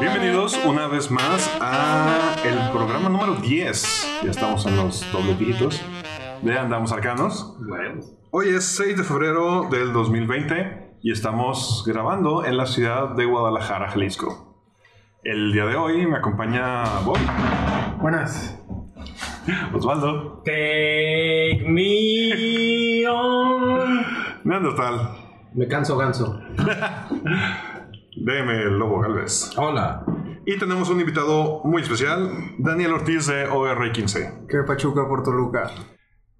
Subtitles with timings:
[0.00, 4.20] Bienvenidos una vez más a el programa número 10.
[4.24, 5.80] Ya estamos en los doble dígitos
[6.42, 7.56] de Andamos Arcanos.
[8.30, 13.88] Hoy es 6 de febrero del 2020 y estamos grabando en la ciudad de Guadalajara,
[13.88, 14.62] Jalisco.
[15.24, 17.18] El día de hoy me acompaña Bob,
[18.00, 18.58] Buenas.
[19.72, 24.04] Osvaldo, Take me on.
[24.44, 25.16] Neandertal,
[25.54, 26.40] Me canso ganso.
[28.16, 29.50] DM el Lobo Galvez.
[29.58, 30.04] Hola.
[30.46, 34.46] Y tenemos un invitado muy especial, Daniel Ortiz de OR15.
[34.46, 35.70] Que Pachuca por Toluca.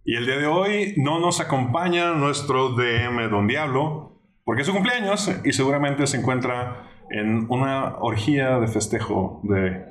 [0.04, 4.72] Y el día de hoy no nos acompaña nuestro DM Don Diablo, porque es su
[4.72, 9.84] cumpleaños y seguramente se encuentra en una orgía de festejo de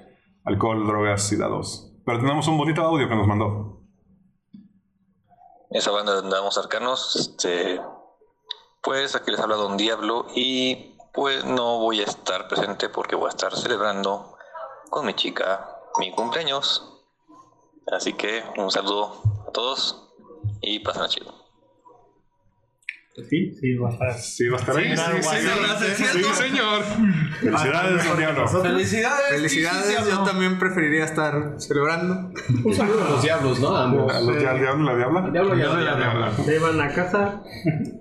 [0.43, 1.93] alcohol, drogas y dados.
[2.05, 3.81] Pero tenemos un bonito audio que nos mandó.
[5.69, 7.79] esa banda de Andamos Arcanos, este,
[8.81, 13.27] pues aquí les habla Don Diablo y pues no voy a estar presente porque voy
[13.27, 14.37] a estar celebrando
[14.89, 16.91] con mi chica mi cumpleaños.
[17.91, 20.09] Así que un saludo a todos
[20.61, 21.34] y pasen chido.
[23.29, 24.13] Sí, sí, va a estar.
[24.19, 24.95] Sí, va a estar ahí.
[24.95, 26.83] Sí, sí, sí, sí, sí, señor.
[27.39, 28.47] Felicidades, Diablo.
[28.47, 29.29] Felicidades.
[29.29, 32.33] Felicidades, yo también preferiría estar celebrando.
[32.63, 33.77] Un saludo a los diablos, ¿no?
[33.77, 35.29] A los al diablo, la diabla.
[35.31, 36.31] Diablo y a la La diabla.
[36.43, 37.41] Se iban a casa.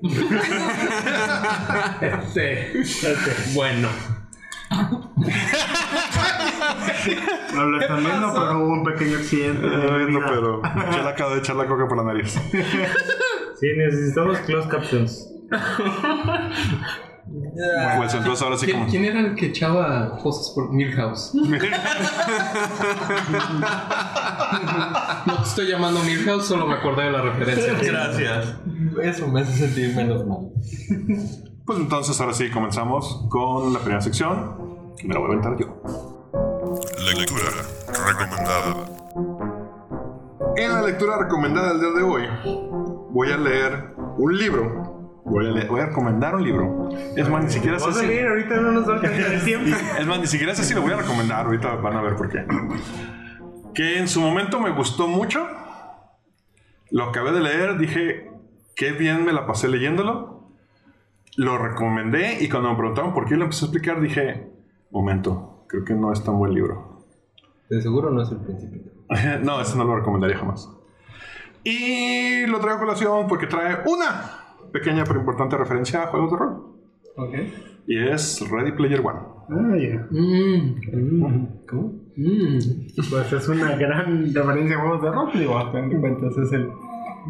[2.01, 3.15] Este, este,
[3.55, 3.89] Bueno.
[7.55, 9.67] No lo están viendo, pero hubo un pequeño accidente.
[9.67, 10.21] no, vida.
[10.29, 12.39] pero ya le acabo de echar la coca por la nariz.
[13.61, 15.31] Sí, necesitamos closed captions.
[17.97, 18.91] Pues entonces ahora sí ¿Quién, como...
[18.91, 21.33] quién era el que echaba cosas por Milhouse?
[25.27, 27.75] No te estoy llamando Milhouse, solo me acordé de la referencia.
[27.81, 28.57] Gracias.
[29.03, 30.51] Eso me hace sentir menos mal.
[31.67, 34.93] Pues entonces ahora sí comenzamos con la primera sección.
[35.03, 35.83] Me la voy a aventar yo.
[37.17, 37.51] Lectura
[38.07, 38.87] recomendada.
[40.57, 42.23] En la lectura recomendada del día de hoy,
[43.11, 45.23] voy a leer un libro.
[45.25, 46.91] Voy a, leer- voy a recomendar un libro.
[47.17, 48.07] Es más, ni siquiera sé si...
[48.07, 49.01] leer, ahorita no nos va a
[49.45, 49.75] tiempo.
[49.99, 51.47] Es más, ni siquiera sé si lo voy a recomendar.
[51.47, 52.45] Ahorita van a ver por qué.
[53.75, 55.47] Que en su momento me gustó mucho.
[56.91, 58.31] Lo acabé de leer, dije,
[58.77, 60.44] qué bien me la pasé leyéndolo.
[61.37, 64.53] Lo recomendé y cuando me preguntaron por qué lo empecé a explicar, dije,
[64.91, 67.01] momento, creo que no es tan buen libro.
[67.69, 68.91] De seguro no es el principito.
[69.43, 70.71] no, ese no lo recomendaría jamás.
[71.65, 76.37] Y lo traigo a colación porque trae una pequeña pero importante referencia a juegos de
[76.37, 76.75] rol.
[77.17, 77.35] Ok.
[77.87, 79.21] Y es Ready Player One.
[79.49, 80.07] Ah, ya.
[80.11, 81.93] Mm, ¿Cómo?
[82.17, 82.59] Mm.
[83.11, 86.53] Pues es una gran referencia a juegos de rol, digo, a fin de cuentas es
[86.53, 86.71] el,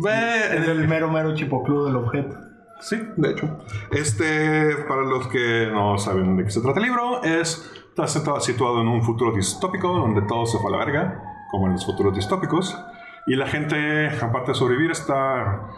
[0.07, 2.37] es el mero mero chipocludo del objeto.
[2.81, 3.59] Sí, de hecho.
[3.91, 8.41] Este, para los que no saben de qué se trata el libro, es, está situa-
[8.41, 11.87] situado en un futuro distópico donde todo se fue a la verga, como en los
[11.87, 12.79] futuros distópicos.
[13.27, 15.69] Y la gente, aparte de sobrevivir, está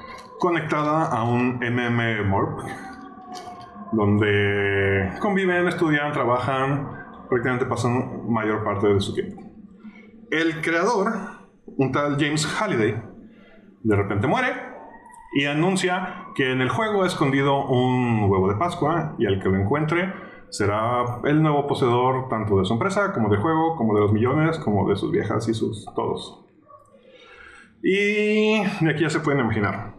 [0.41, 2.61] conectada a un MMORP,
[3.93, 6.89] donde conviven, estudian, trabajan,
[7.29, 9.43] prácticamente pasan mayor parte de su tiempo.
[10.31, 11.13] El creador,
[11.67, 13.01] un tal James Halliday,
[13.83, 14.49] de repente muere
[15.39, 19.51] y anuncia que en el juego ha escondido un huevo de Pascua y al que
[19.51, 20.13] lo encuentre
[20.49, 24.59] será el nuevo poseedor tanto de su empresa como del juego, como de los millones,
[24.59, 26.43] como de sus viejas y sus todos.
[27.83, 29.95] Y de aquí ya se pueden imaginar.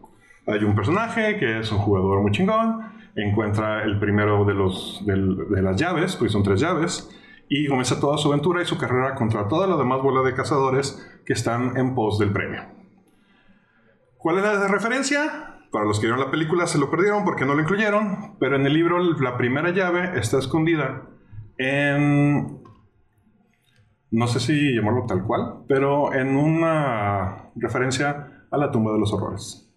[0.47, 2.81] Hay un personaje que es un jugador muy chingón,
[3.15, 7.09] encuentra el primero de, los, del- de las llaves, pues son tres llaves,
[7.49, 11.05] y comienza toda su aventura y su carrera contra toda la demás bola de cazadores
[11.25, 12.76] que están en pos del premio.
[14.27, 15.55] ¿Cuál es la referencia?
[15.71, 18.65] Para los que vieron la película se lo perdieron porque no lo incluyeron, pero en
[18.65, 21.03] el libro la primera llave está escondida
[21.57, 22.61] en...
[24.11, 29.13] No sé si llamarlo tal cual, pero en una referencia a la tumba de los
[29.13, 29.73] horrores.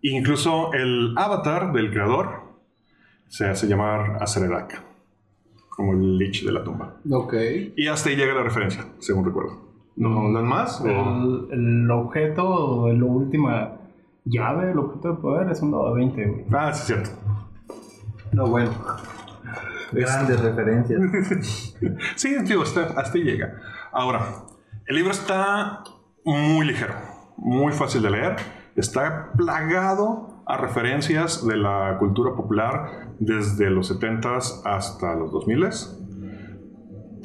[0.00, 2.58] Incluso el avatar del creador
[3.26, 4.82] se hace llamar Acererak,
[5.68, 6.96] como el lich de la tumba.
[7.10, 7.34] Ok.
[7.76, 9.65] Y hasta ahí llega la referencia, según recuerdo.
[9.96, 10.80] ¿No dan más?
[10.80, 13.72] o- El, el objeto, la última
[14.24, 16.44] llave, el objeto de poder es un dado de 20, güey.
[16.52, 17.10] Ah, sí, es cierto.
[18.32, 18.70] No, bueno.
[19.92, 21.00] Grandes referencias.
[22.16, 23.54] Sí, digo, hasta, hasta ahí llega.
[23.92, 24.20] Ahora,
[24.86, 25.84] el libro está
[26.24, 26.94] muy ligero,
[27.36, 28.36] muy fácil de leer.
[28.74, 36.05] Está plagado a referencias de la cultura popular desde los 70s hasta los 2000s.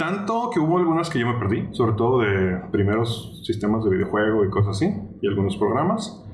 [0.02, 4.44] Tanto que hubo algunas que yo me perdí, sobre todo de primeros sistemas de videojuego
[4.44, 6.26] y cosas así, y algunos programas.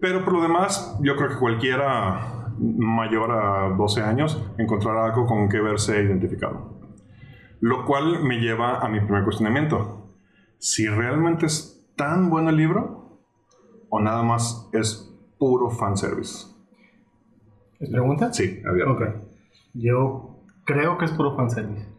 [0.00, 5.50] Pero por lo demás, yo creo que cualquiera mayor a 12 años encontrará algo con
[5.50, 6.80] que verse identificado.
[7.60, 10.08] Lo cual me lleva a mi primer cuestionamiento.
[10.56, 13.20] Si realmente es tan bueno el libro
[13.90, 16.46] o nada más es puro fanservice.
[17.80, 18.32] ¿Es pregunta?
[18.32, 18.92] Sí, abierto.
[18.92, 19.02] Ok.
[19.74, 21.93] Yo creo que es puro fanservice.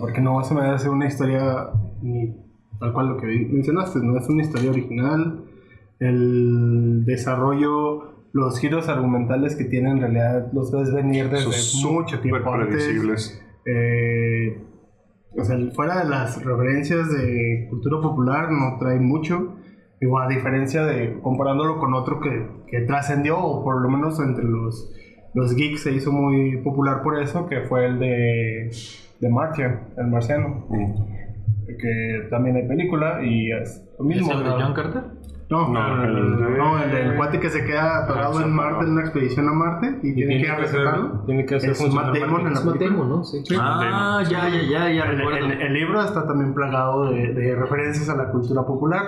[0.00, 1.70] Porque no se me hace una historia
[2.02, 2.34] ni
[2.82, 5.44] tal cual lo que mencionaste, no es una historia original.
[6.00, 12.20] El desarrollo, los giros argumentales que tienen en realidad los ves venir desde Son mucho
[12.20, 12.68] tiempo antes.
[12.68, 13.42] predecibles.
[13.64, 14.60] Eh,
[15.38, 19.56] o sea, fuera de las referencias de cultura popular, no trae mucho.
[20.00, 24.44] Digo, a diferencia de comparándolo con otro que, que trascendió, o por lo menos entre
[24.44, 24.92] los,
[25.34, 28.70] los geeks se hizo muy popular por eso, que fue el de,
[29.22, 30.66] de Martian, el marciano.
[30.68, 31.12] Mm.
[31.80, 34.32] Que también hay película y es lo ¿Es mismo.
[34.32, 34.60] el de ¿no?
[34.60, 35.02] John Carter?
[35.48, 38.90] No, No, el, de- no, el del cuate que se queda atorado en Marte en
[38.92, 41.24] una expedición a Marte y, tiene, que rescatarlo.
[41.26, 43.08] Tiene que hacer Es Matt Damon en la Es película.
[43.08, 43.22] ¿no?
[43.24, 43.42] Sí.
[43.60, 45.38] Ah, ya, ya, ya, ya El, recuerdo.
[45.46, 49.02] el- el libro está también plagado de, de referencias a la cultura popular,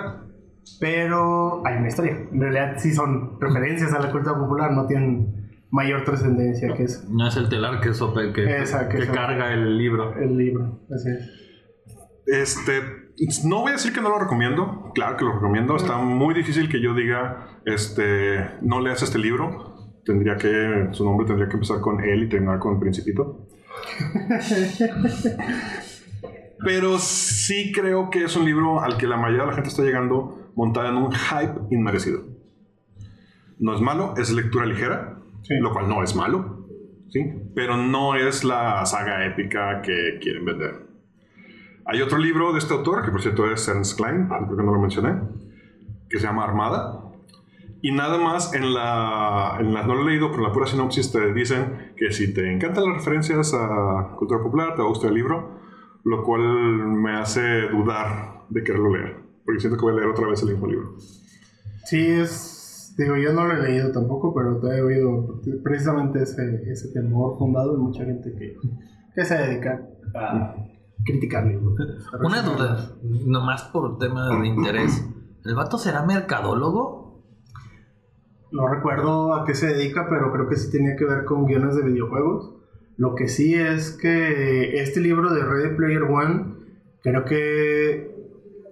[0.79, 2.17] pero hay una historia.
[2.31, 5.44] En realidad sí son referencias a la cultura popular, no tienen
[5.75, 7.03] mayor trascendencia que eso.
[7.09, 9.13] No es el telar que, sope, que, Esa, que que esa.
[9.13, 10.17] carga el libro.
[10.17, 11.29] El libro, así es.
[12.27, 12.81] Este,
[13.43, 16.69] no voy a decir que no lo recomiendo, claro que lo recomiendo, está muy difícil
[16.69, 21.81] que yo diga, este, no leas este libro, tendría que, su nombre tendría que empezar
[21.81, 23.47] con él y terminar con Principito.
[26.63, 29.83] Pero sí creo que es un libro al que la mayoría de la gente está
[29.83, 32.23] llegando montada en un hype inmerecido.
[33.59, 35.55] No es malo, es lectura ligera, Sí.
[35.61, 36.65] lo cual no es malo,
[37.09, 37.23] ¿sí?
[37.53, 40.85] pero no es la saga épica que quieren vender.
[41.85, 44.73] Hay otro libro de este autor, que por cierto es Ernst Klein, creo que no
[44.73, 45.19] lo mencioné,
[46.09, 47.01] que se llama Armada.
[47.81, 50.65] Y nada más en la, en la- no lo he leído, pero en la pura
[50.65, 54.89] sinopsis te dicen que si te encantan las referencias a cultura popular, te va a
[54.89, 55.59] gustar el libro,
[56.03, 60.27] lo cual me hace dudar de quererlo leer, porque siento que voy a leer otra
[60.27, 60.95] vez el mismo libro.
[61.85, 62.53] Sí, es.
[62.97, 67.37] Digo, yo no lo he leído tampoco, pero te he oído precisamente ese, ese temor
[67.37, 68.55] fundado en mucha gente que,
[69.13, 70.55] que se dedica a
[71.03, 71.75] criticar libros.
[72.23, 75.05] Una duda, nomás por tema de interés.
[75.43, 77.21] ¿El vato será mercadólogo?
[78.51, 81.75] No recuerdo a qué se dedica, pero creo que sí tenía que ver con guiones
[81.75, 82.53] de videojuegos.
[82.97, 86.55] Lo que sí es que este libro de Ready Player One
[87.03, 88.14] creo que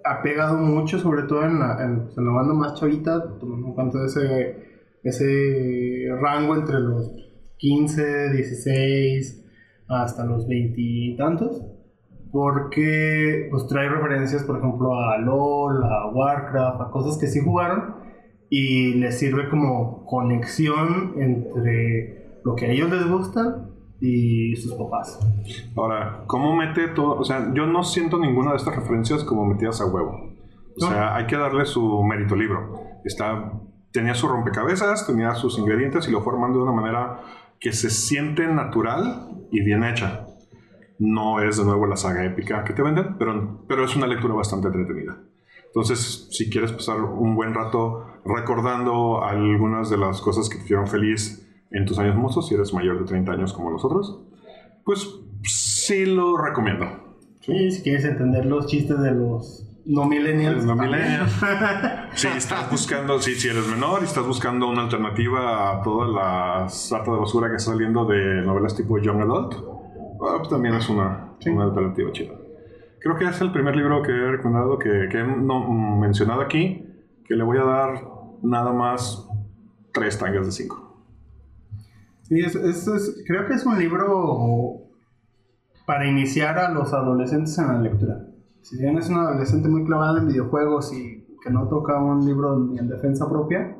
[0.04, 4.04] ha pegado mucho, sobre todo en la, en, la banda más chavita, tomando en cuenta
[4.04, 4.56] ese,
[5.02, 7.10] ese rango entre los
[7.56, 9.44] 15, 16
[9.88, 11.62] hasta los 20 y tantos.
[12.30, 17.94] Porque pues trae referencias, por ejemplo, a LOL, a Warcraft, a cosas que sí jugaron
[18.50, 23.68] y les sirve como conexión entre lo que a ellos les gusta
[24.06, 25.18] y sus papás.
[25.76, 27.14] Ahora, ¿cómo mete todo?
[27.16, 30.10] O sea, yo no siento ninguna de estas referencias como metidas a huevo.
[30.10, 30.88] O No.
[30.88, 32.80] sea, hay que darle su mérito libro.
[33.04, 33.52] Está,
[33.92, 37.20] tenía su rompecabezas, tenía sus ingredientes y lo fue armando de una manera
[37.60, 40.26] que se siente natural y bien hecha.
[40.98, 44.34] No es de nuevo la saga épica que te venden, pero, pero es una lectura
[44.34, 45.16] bastante entretenida.
[45.66, 50.86] Entonces, si quieres pasar un buen rato recordando algunas de las cosas que te hicieron
[50.86, 54.20] feliz en tus años mozos, si eres mayor de 30 años como nosotros,
[54.84, 55.08] pues
[55.42, 56.86] sí lo recomiendo.
[57.40, 60.64] Sí, si quieres entender los chistes de los no millennials.
[60.64, 61.32] No millennials.
[62.14, 66.68] Si estás buscando, si, si eres menor y estás buscando una alternativa a toda la
[66.68, 69.54] sarta de basura que está saliendo de novelas tipo Young Adult,
[70.22, 72.34] ah, pues también es una, una alternativa chida.
[73.00, 75.68] Creo que es el primer libro que he recomendado, que, que he no-
[75.98, 76.86] mencionado aquí,
[77.26, 78.04] que le voy a dar
[78.42, 79.28] nada más
[79.92, 80.83] tres tangas de cinco.
[82.24, 84.80] Sí, es- es- es- creo que es un libro
[85.86, 88.26] para iniciar a los adolescentes en la lectura.
[88.62, 92.58] Si bien es un adolescente muy clavado en videojuegos y que no toca un libro
[92.58, 93.76] ni en defensa propia,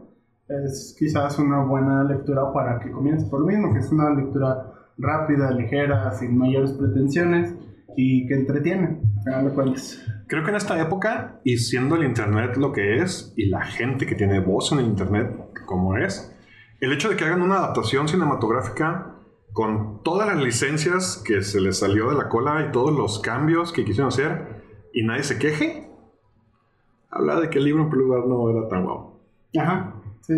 [0.49, 3.27] es quizás una buena lectura para que comience.
[3.31, 7.55] Por lo mismo que es una lectura rápida, ligera, sin mayores pretensiones
[7.97, 10.05] y que entretiene, a final de cuentas.
[10.27, 14.05] Creo que en esta época, y siendo el Internet lo que es, y la gente
[14.05, 15.35] que tiene voz en el Internet
[15.65, 16.34] como es,
[16.85, 19.17] el hecho de que hagan una adaptación cinematográfica
[19.53, 23.73] con todas las licencias que se les salió de la cola y todos los cambios
[23.73, 24.63] que quisieron hacer,
[24.93, 25.89] y nadie se queje,
[27.11, 29.21] habla de que el libro en primer lugar no era tan guau.
[29.57, 29.95] Ajá.
[30.23, 30.35] Sí,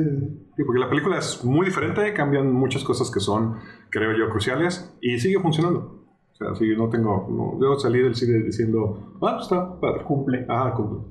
[0.56, 3.56] sí, porque la película es muy diferente, cambian muchas cosas que son,
[3.88, 6.04] creo yo, cruciales y sigue funcionando.
[6.32, 10.04] O sea, sí, no tengo, no, yo salí del cine diciendo, ah, está padre.
[10.04, 10.44] Cumple.
[10.48, 11.06] Ajá, cumple.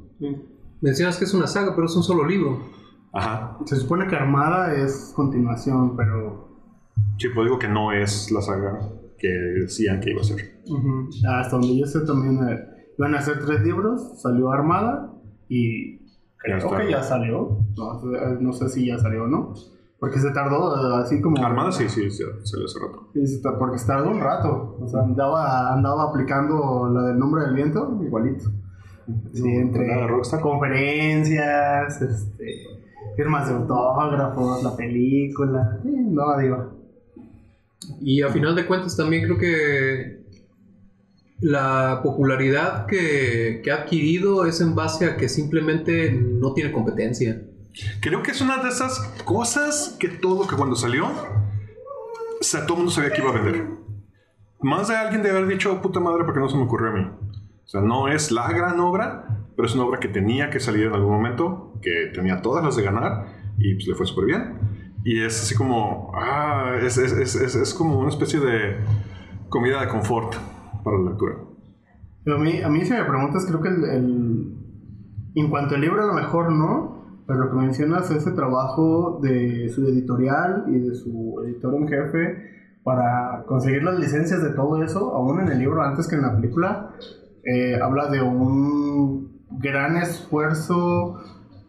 [0.82, 2.60] Mencionas que es una saga, pero es un solo libro.
[3.16, 3.58] Ajá.
[3.66, 6.50] Se supone que Armada es continuación, pero.
[7.18, 8.80] Sí, pues digo que no es la saga
[9.18, 10.62] que decían que iba a ser.
[11.28, 12.60] Hasta donde yo sé también eh,
[12.98, 14.22] iban a hacer tres libros.
[14.22, 15.14] Salió Armada
[15.50, 16.00] y.
[16.38, 16.78] Creo está.
[16.78, 17.58] que ya salió.
[17.76, 19.54] No, sé- no sé si ya salió o no.
[19.98, 21.44] Porque se tardó eh, así como.
[21.44, 23.58] Armada sí, sí, sí, salió hace rato.
[23.58, 24.78] Porque se tardó un rato.
[24.80, 28.50] O sea, andaba, andaba aplicando la del nombre del viento, igualito.
[29.34, 30.08] Sí, entre Nada,
[30.42, 32.46] conferencias, este,
[33.16, 35.80] firmas de autógrafos, la película.
[35.84, 36.74] No, digo.
[38.02, 40.26] Y a final de cuentas también creo que
[41.40, 47.42] la popularidad que, que ha adquirido es en base a que simplemente no tiene competencia.
[48.02, 52.74] Creo que es una de esas cosas que todo, que cuando salió, o sea, todo
[52.74, 53.68] el mundo sabía que iba a vender.
[54.62, 57.06] Más de alguien de haber dicho, puta madre, porque no se me ocurrió a mí.
[57.66, 60.88] O sea, no es la gran obra, pero es una obra que tenía que salir
[60.88, 63.26] en algún momento, que tenía todas las de ganar
[63.58, 64.60] y pues le fue súper bien.
[65.04, 68.78] Y es así como, ah, es, es, es, es, como una especie de
[69.50, 70.34] comida de confort
[70.84, 71.36] para la lectura.
[72.24, 74.58] Pero a mí, a mí si me preguntas, creo que el, el-
[75.36, 79.20] en cuanto al libro a lo mejor no, pero lo que mencionas es ese trabajo
[79.22, 82.52] de su editorial y de su editor en jefe
[82.84, 86.36] para conseguir las licencias de todo eso, aún en el libro antes que en la
[86.36, 86.92] película,
[87.44, 89.25] eh, habla de un
[89.60, 91.20] gran esfuerzo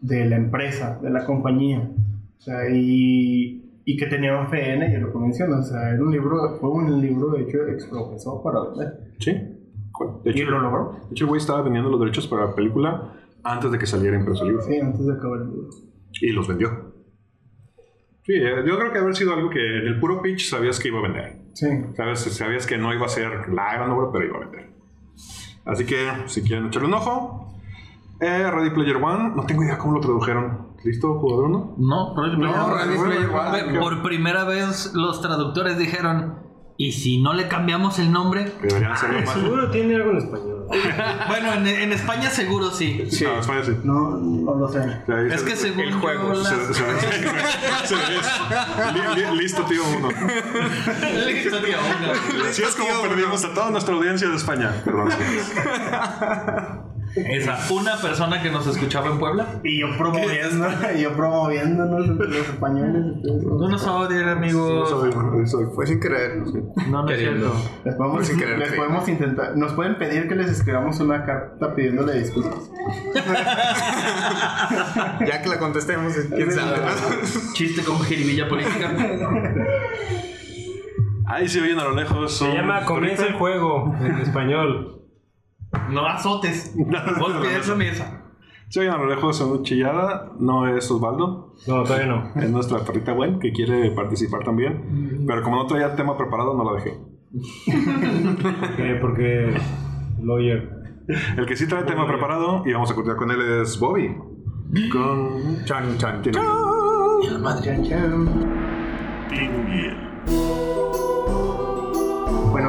[0.01, 1.89] de la empresa, de la compañía.
[2.37, 5.67] O sea, y, y que tenían fe en ello, lo que mencionas.
[5.67, 9.13] O sea, era un libro, fue un libro de hecho exprofesor para vender.
[9.19, 9.31] ¿Sí?
[10.23, 10.91] De Y hecho, lo logró.
[11.07, 13.13] de hecho, el güey estaba vendiendo los derechos para la película
[13.43, 14.63] antes de que saliera impreso el libro.
[14.63, 15.69] Sí, antes de acabar el libro.
[16.21, 16.93] Y los vendió.
[18.23, 20.89] Sí, eh, yo creo que haber sido algo que en el puro pitch sabías que
[20.89, 21.37] iba a vender.
[21.53, 21.67] Sí.
[21.95, 24.69] Sabes, sabías que no iba a ser la gran obra, pero iba a vender.
[25.65, 25.95] Así que,
[26.27, 27.56] si quieren echarle un ojo,
[28.19, 30.67] eh, Ready Player One, no tengo idea cómo lo tradujeron.
[30.83, 31.75] ¿Listo, jugador uno?
[31.77, 32.83] No, Ready Player No, One.
[32.85, 33.29] Ready Player
[33.69, 33.79] One.
[33.79, 36.35] Por primera vez los traductores dijeron,
[36.77, 38.51] ¿y si no le cambiamos el nombre?
[38.61, 39.33] Deberían hacerlo más.
[39.33, 40.53] Seguro tiene algo en español.
[41.29, 43.05] Bueno, en, en España seguro sí.
[43.09, 43.23] Sí.
[43.23, 43.71] No, España sí.
[43.85, 44.79] No, no lo sé.
[44.79, 46.83] O sea, ahí Es se- que según el juego, las- se- se-
[47.85, 50.09] se- li- li- Listo, tío uno.
[50.09, 52.43] Listo, tío, uno.
[52.49, 54.73] Así es como perdimos a toda nuestra audiencia de España.
[54.83, 55.09] Perdón.
[57.29, 59.47] Esa, una persona que nos escuchaba en Puebla.
[59.63, 63.03] Y yo promoviendo, y yo promoviéndonos entre los españoles.
[63.43, 64.89] No nos odian, amigos.
[64.89, 66.37] Soy- soy- Fue sin querer.
[66.37, 67.51] No, no es Queriendo.
[67.53, 67.81] cierto.
[67.85, 68.75] Les podemos, Sin querer, les sí.
[68.77, 69.57] podemos intentar.
[69.57, 72.69] Nos pueden pedir que les escribamos una carta pidiéndole disculpas.
[75.25, 76.77] Ya que la contestemos, quién sabe.
[76.77, 77.53] ¿no?
[77.53, 78.91] Chiste con jiribilla política.
[81.25, 82.37] Ahí se oyen a lo lejos.
[82.37, 85.01] Se llama Comienza el juego en español.
[85.89, 86.75] No azotes.
[87.19, 88.23] Golpea esa mesa.
[88.69, 90.31] Se oyen a lo lejos una chillada.
[90.39, 91.53] No es Osvaldo.
[91.67, 92.31] No, todavía no.
[92.41, 95.23] Es nuestra perrita Gwen que quiere participar también.
[95.25, 96.97] Pero como no traía tema preparado, no la dejé.
[98.79, 99.53] Eh, porque
[100.21, 100.69] Lawyer.
[101.37, 104.15] El que sí trae tema preparado y vamos a continuar con él es Bobby.
[104.91, 105.63] Con.
[105.65, 106.33] Chan, chan, chan.
[107.23, 107.65] Y la madre.
[107.65, 108.27] Chan, chan.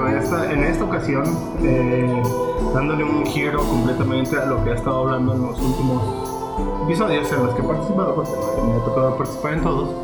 [0.08, 1.24] En esta, en esta ocasión,
[1.62, 2.22] eh,
[2.72, 7.44] dándole un giro completamente a lo que he estado hablando en los últimos episodios en
[7.44, 8.30] los que he participado, porque
[8.66, 9.94] me ha tocado participar en todos,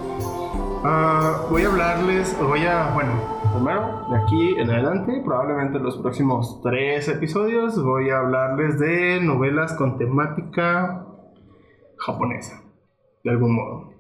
[0.85, 3.13] ah, voy a hablarles, voy a, bueno,
[3.55, 9.73] primero, de aquí en adelante, probablemente los próximos tres episodios, voy a hablarles de novelas
[9.73, 11.07] con temática
[11.97, 12.63] japonesa,
[13.25, 13.95] de algún modo.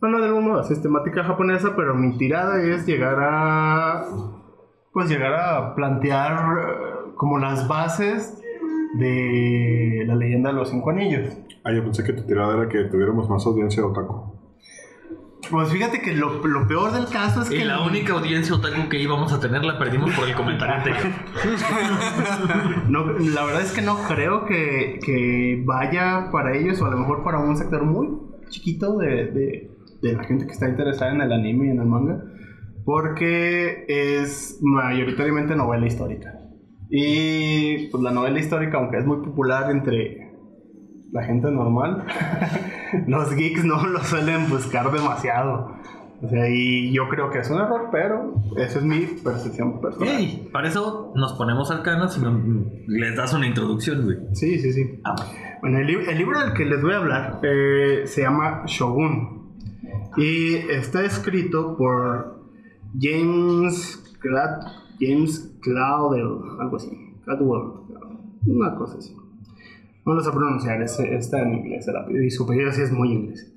[0.00, 4.04] No, no, de algún modo, es temática japonesa, pero mi tirada es llegar a
[4.94, 8.40] pues llegar a plantear eh, como las bases
[8.98, 11.36] de la leyenda de los cinco anillos.
[11.64, 14.32] Ah, yo pensé que tu tirada era que tuviéramos más audiencia otaku.
[15.50, 18.88] Pues fíjate que lo, lo peor del caso es Y que la única audiencia otaku
[18.88, 21.02] que íbamos a tener la perdimos por el comentario anterior.
[22.88, 26.96] no, la verdad es que no creo que, que vaya para ellos o a lo
[26.98, 28.08] mejor para un sector muy
[28.48, 29.70] chiquito de, de-
[30.00, 32.22] de la gente que está interesada en el anime y en el manga.
[32.84, 36.38] Porque es mayoritariamente novela histórica.
[36.90, 40.32] Y pues la novela histórica, aunque es muy popular entre
[41.12, 42.04] la gente normal,
[43.06, 45.74] los geeks no lo suelen buscar demasiado.
[46.22, 50.08] O sea, y yo creo que es un error, pero esa es mi percepción personal.
[50.08, 52.20] Ey, para eso nos ponemos arcanos y
[52.90, 54.18] les das una introducción, güey.
[54.32, 55.00] Sí, sí, sí.
[55.04, 55.16] Ah,
[55.60, 59.42] Bueno, el, el libro del que les voy a hablar eh, se llama Shogun.
[60.16, 62.43] Y está escrito por
[63.00, 64.60] James Glad,
[65.00, 66.90] James Claudel, algo así.
[67.24, 67.62] Cladwell,
[68.46, 69.16] una cosa así.
[70.06, 72.92] No lo sé pronunciar, es- está en inglés el apellido, y su apellido sí es
[72.92, 73.50] muy inglés.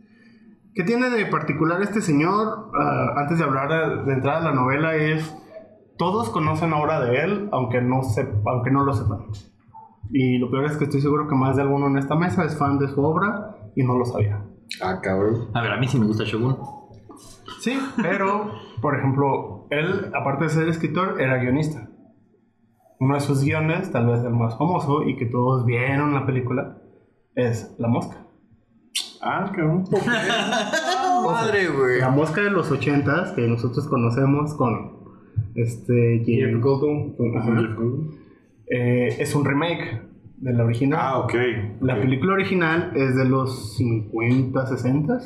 [0.73, 2.69] ¿Qué tiene de particular este señor?
[2.79, 5.35] Ah, antes de hablar de entrada a la novela es
[5.97, 9.25] todos conocen obra de él, aunque no, sep- aunque no lo sepan.
[10.11, 12.57] Y lo peor es que estoy seguro que más de alguno en esta mesa es
[12.57, 14.41] fan de su obra y no lo sabía.
[14.81, 15.47] Ah, cabrón.
[15.53, 16.55] A ver, a mí sí me gusta Shogun.
[17.59, 18.51] Sí, pero,
[18.81, 21.89] por ejemplo, él, aparte de ser escritor, era guionista.
[22.99, 26.77] Uno de sus guiones, tal vez el más famoso y que todos vieron la película,
[27.35, 28.25] es La Mosca.
[29.21, 29.83] Ah, cabrón.
[31.25, 31.99] Madre, güey.
[31.99, 34.97] La Mosca de los ochentas, que nosotros conocemos con
[35.55, 38.11] este Jeff Goldblum.
[38.69, 40.01] Eh, es un remake
[40.37, 40.99] de la original.
[41.01, 41.33] Ah, ok.
[41.81, 45.19] La película original es de los 50, 60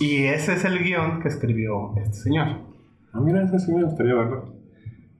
[0.00, 2.46] y ese es el guion que escribió este señor.
[3.12, 4.54] Ah, mira, ese sí me gustaría verlo.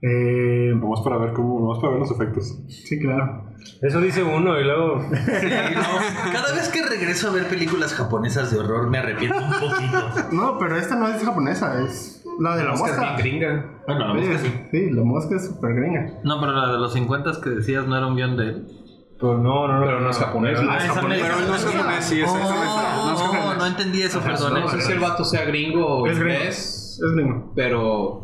[0.01, 2.57] Eh, Nomás para ver cómo, nomás para ver los efectos.
[2.69, 3.49] sí, claro.
[3.81, 5.03] Eso dice uno y luego.
[6.31, 9.99] Cada vez que regreso a ver películas japonesas de horror me arrepiento un poquito.
[10.31, 13.15] No, pero esta no es japonesa, es la de la Mosca es mosca.
[13.21, 13.65] bien gringa.
[13.85, 14.53] Bueno, la Sí, mosca sí.
[14.71, 16.13] sí, la mosca es súper gringa.
[16.23, 18.67] No, pero la de los 50 que decías no era un guion de él.
[19.19, 19.85] Pues no, no, no.
[19.85, 20.57] Pero no es japonés.
[20.59, 21.21] Pero Ah, es esa japonés.
[21.21, 23.57] Pero no es japonés, sí, es, no Oh, japonés.
[23.57, 24.53] no entendí eso, perdón.
[24.53, 27.51] No sé si el vato sea gringo o inglés, Es gringo.
[27.55, 28.21] pero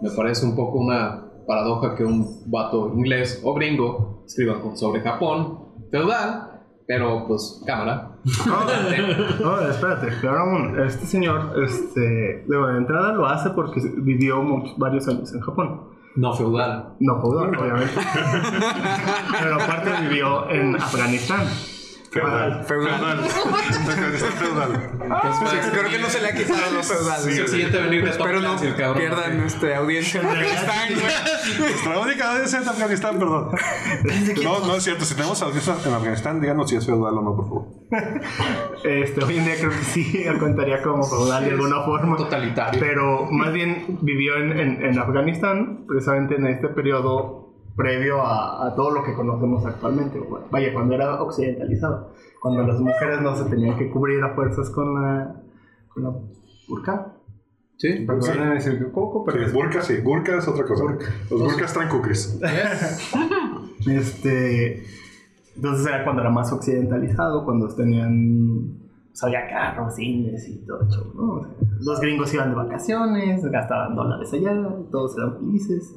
[0.00, 5.58] me parece un poco una paradoja que un vato inglés o gringo escriba sobre Japón
[5.90, 8.16] feudal, pero pues cámara.
[9.40, 15.06] No, espérate, peor aún, este señor, este, de entrada lo hace porque vivió muchos, varios
[15.08, 15.91] años en Japón.
[16.14, 16.94] No feudal.
[17.00, 17.94] No pudo, obviamente.
[19.40, 21.46] Pero aparte vivió en Afganistán.
[22.12, 22.64] Feudal.
[22.66, 23.20] Feudal.
[23.24, 24.70] Feudal.
[25.50, 27.28] Sí, creo que no se le ha quitado lo feudal.
[27.28, 28.98] Es el siguiente venir de Espero no Clancy, el cabrón.
[28.98, 31.58] pierdan este, audiencia en Afganistán, güey.
[31.70, 33.50] Nuestra única audiencia es en Afganistán, perdón.
[34.44, 35.04] No, no es cierto.
[35.06, 37.64] Si tenemos audiencia en Afganistán, díganos si es feudal o no, por favor.
[38.84, 42.16] Este, hoy en día creo que sí contaría como feudal de alguna forma.
[42.16, 42.78] Totalitario.
[42.80, 47.41] Pero más bien vivió en, en- en Afganistán, precisamente en este periodo
[47.76, 50.20] previo a, a todo lo que conocemos actualmente.
[50.50, 52.12] Vaya, cuando era occidentalizado.
[52.40, 55.42] Cuando las mujeres no se tenían que cubrir a fuerzas con la,
[55.88, 56.12] con la
[56.68, 57.14] burka.
[57.76, 58.04] Sí.
[58.06, 60.00] Perdónenme si me equivoco, pero Sí, burka, sí.
[60.00, 60.84] Burka es otra cosa.
[61.30, 62.40] Los burkas traen cookies.
[63.84, 64.84] Este,
[65.56, 71.12] entonces era cuando era más occidentalizado, cuando tenían, pues había carros, cines y todo eso,
[71.16, 71.32] ¿no?
[71.32, 74.52] O sea, los gringos iban de vacaciones, gastaban dólares allá,
[74.92, 75.96] todos eran felices,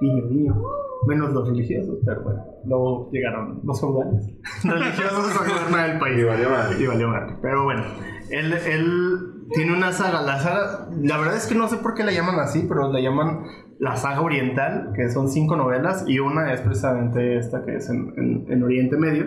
[0.00, 0.62] niño, niño,
[1.06, 4.26] menos los religiosos, pero bueno, luego llegaron los feudales
[4.64, 6.18] religiosos a gobernar el país.
[6.18, 6.76] Y valió madre.
[6.82, 7.36] Y valió madre.
[7.42, 7.82] Pero bueno,
[8.30, 9.18] él, él
[9.52, 10.22] tiene una saga.
[10.22, 13.00] La saga, la verdad es que no sé por qué la llaman así, pero la
[13.00, 13.44] llaman
[13.78, 18.12] la saga oriental, que son cinco novelas, y una es precisamente esta que es en,
[18.16, 19.26] en- en Oriente Medio,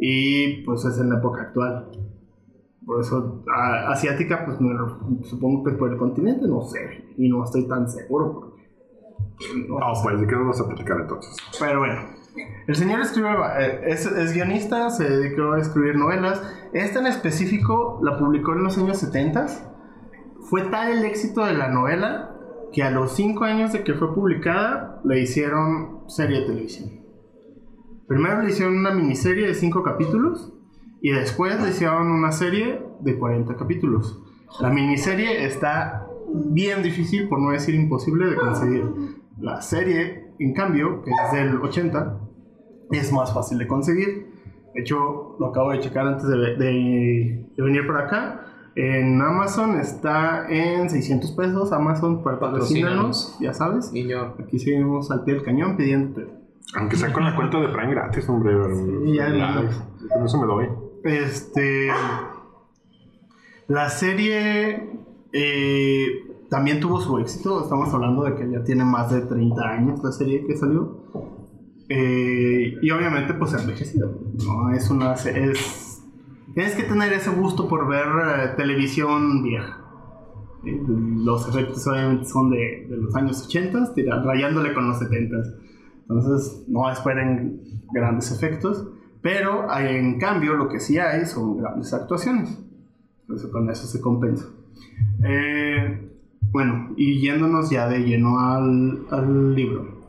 [0.00, 1.90] y pues es en la época actual.
[2.84, 6.78] Por eso, a- asiática, pues me- supongo que es por el continente, no sé,
[7.16, 8.55] y no estoy tan seguro.
[9.68, 11.36] No Ah, pues, ¿de qué nos vas a platicar entonces?
[11.58, 12.00] Pero bueno,
[12.66, 16.42] el señor escribe, eh, es, es guionista, se dedicó a escribir novelas.
[16.72, 19.46] Esta en específico la publicó en los años 70.
[20.48, 22.32] Fue tal el éxito de la novela
[22.72, 26.90] que a los 5 años de que fue publicada le hicieron serie de televisión.
[28.06, 30.52] Primero le hicieron una miniserie de 5 capítulos
[31.00, 34.20] y después le hicieron una serie de 40 capítulos.
[34.60, 38.84] La miniserie está bien difícil, por no decir imposible, de conseguir.
[39.40, 42.20] La serie, en cambio, que es del 80,
[42.92, 44.34] es más fácil de conseguir.
[44.74, 48.42] De hecho, lo acabo de checar antes de, de- de venir por acá.
[48.74, 51.72] En Amazon está en 600 pesos.
[51.72, 53.38] Amazon para patrocinarnos, Patrocínanos.
[53.40, 53.92] ya sabes.
[54.38, 56.26] Aquí seguimos al pie del cañón pidiéndote.
[56.76, 58.52] Aunque sea con la cuenta de Prime gratis, hombre.
[59.06, 59.62] Sí, ya, ya, no.
[60.12, 60.68] Con eso me doy.
[61.04, 61.88] Este.
[63.68, 64.90] La serie
[65.32, 66.08] eh,
[66.50, 67.62] también tuvo su éxito.
[67.62, 71.04] Estamos hablando de que ya tiene más de 30 años la serie que salió.
[71.88, 74.20] Eh, y obviamente, pues ha envejecido.
[74.44, 75.12] No es una.
[75.14, 76.02] Es,
[76.54, 79.78] tienes que tener ese gusto por ver eh, televisión vieja.
[80.64, 85.36] Eh, Los efectos obviamente son de, de los años 80, tira- rayándole con los 70.
[86.08, 87.60] Entonces, no esperen
[87.92, 88.88] grandes efectos.
[89.22, 92.58] Pero en cambio, lo que sí hay son grandes actuaciones.
[93.22, 94.46] Entonces, con eso se compensa.
[95.24, 96.12] Eh,
[96.56, 100.06] bueno, y yéndonos ya de lleno al, al libro.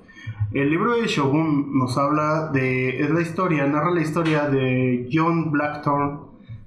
[0.53, 3.01] El libro de Shogun nos habla de.
[3.01, 6.19] Es la historia, narra la historia de John Blackthorne,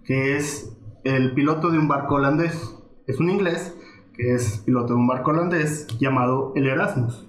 [0.04, 2.76] que es el piloto de un barco holandés.
[3.06, 3.74] Es un inglés
[4.12, 7.26] que es piloto de un barco holandés llamado el Erasmus.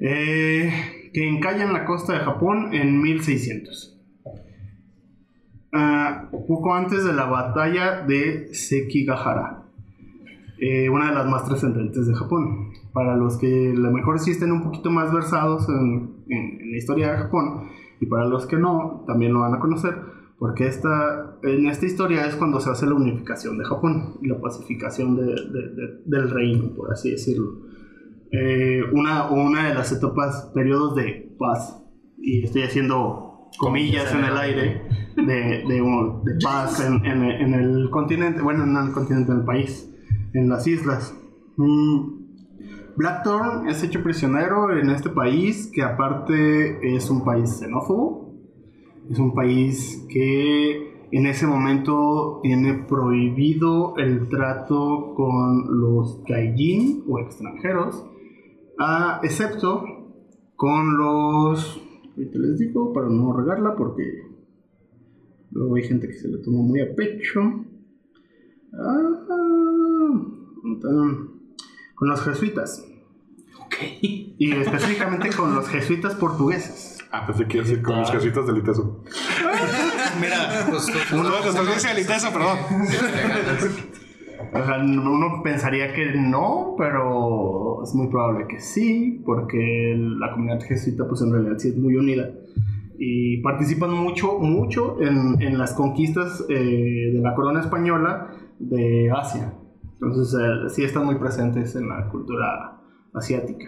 [0.00, 4.00] eh, que encalla en la costa de Japón en 1600.
[5.70, 9.63] Ah, poco antes de la batalla de Sekigahara,
[10.66, 12.70] eh, una de las más trascendentes de Japón.
[12.92, 16.70] Para los que a lo mejor sí estén un poquito más versados en, en- en
[16.70, 17.68] la historia de Japón,
[18.00, 19.94] y para los que no, también lo van a conocer,
[20.38, 24.40] porque esta, en esta historia es cuando se hace la unificación de Japón y la
[24.40, 27.46] pacificación de- de- de- del reino, por así decirlo.
[28.32, 31.80] Eh, una, una de las etapas, periodos de paz,
[32.18, 34.82] y estoy haciendo comillas en el aire,
[35.16, 35.82] de, de,
[36.42, 39.93] paz en, en- en el continente, bueno, no en el continente, en el país,
[40.34, 41.14] en las islas.
[41.56, 42.24] Mm,
[42.96, 48.34] Blackthorn es hecho prisionero en este país, que aparte es un país xenófobo,
[49.10, 57.18] es un país que en ese momento tiene prohibido el trato con los gaijin o
[57.18, 58.04] extranjeros,
[58.78, 59.84] ah, excepto
[60.56, 61.80] con los...
[62.16, 64.02] Ahorita les digo para no regarla porque
[65.50, 67.64] luego hay gente que se lo toma muy a pecho.
[68.78, 70.16] Ah,
[70.64, 71.18] entonces,
[71.94, 72.84] con los jesuitas.
[74.00, 76.98] Y específicamente con los jesuitas portugueses.
[77.10, 79.04] Ah, pensé que iba a decir con los jesuitas del ITESO.
[80.20, 82.58] Mira, Pues, No, los audiencia del ITESO, perdón.
[84.52, 90.60] O sea, uno pensaría que no, pero es muy probable que sí, porque la comunidad
[90.62, 92.30] jesuita pues en realidad sí es muy unida.
[92.98, 98.30] Y participan mucho, mucho en, en las conquistas eh, de la corona española
[98.68, 99.52] de Asia.
[100.00, 102.80] Entonces eh, sí están muy presentes en la cultura
[103.12, 103.66] asiática.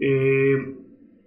[0.00, 0.76] Eh,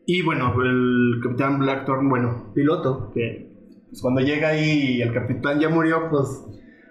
[0.05, 3.51] y bueno, el capitán Blackthorn, bueno, piloto, que
[3.89, 6.45] pues, cuando llega ahí y el capitán ya murió, pues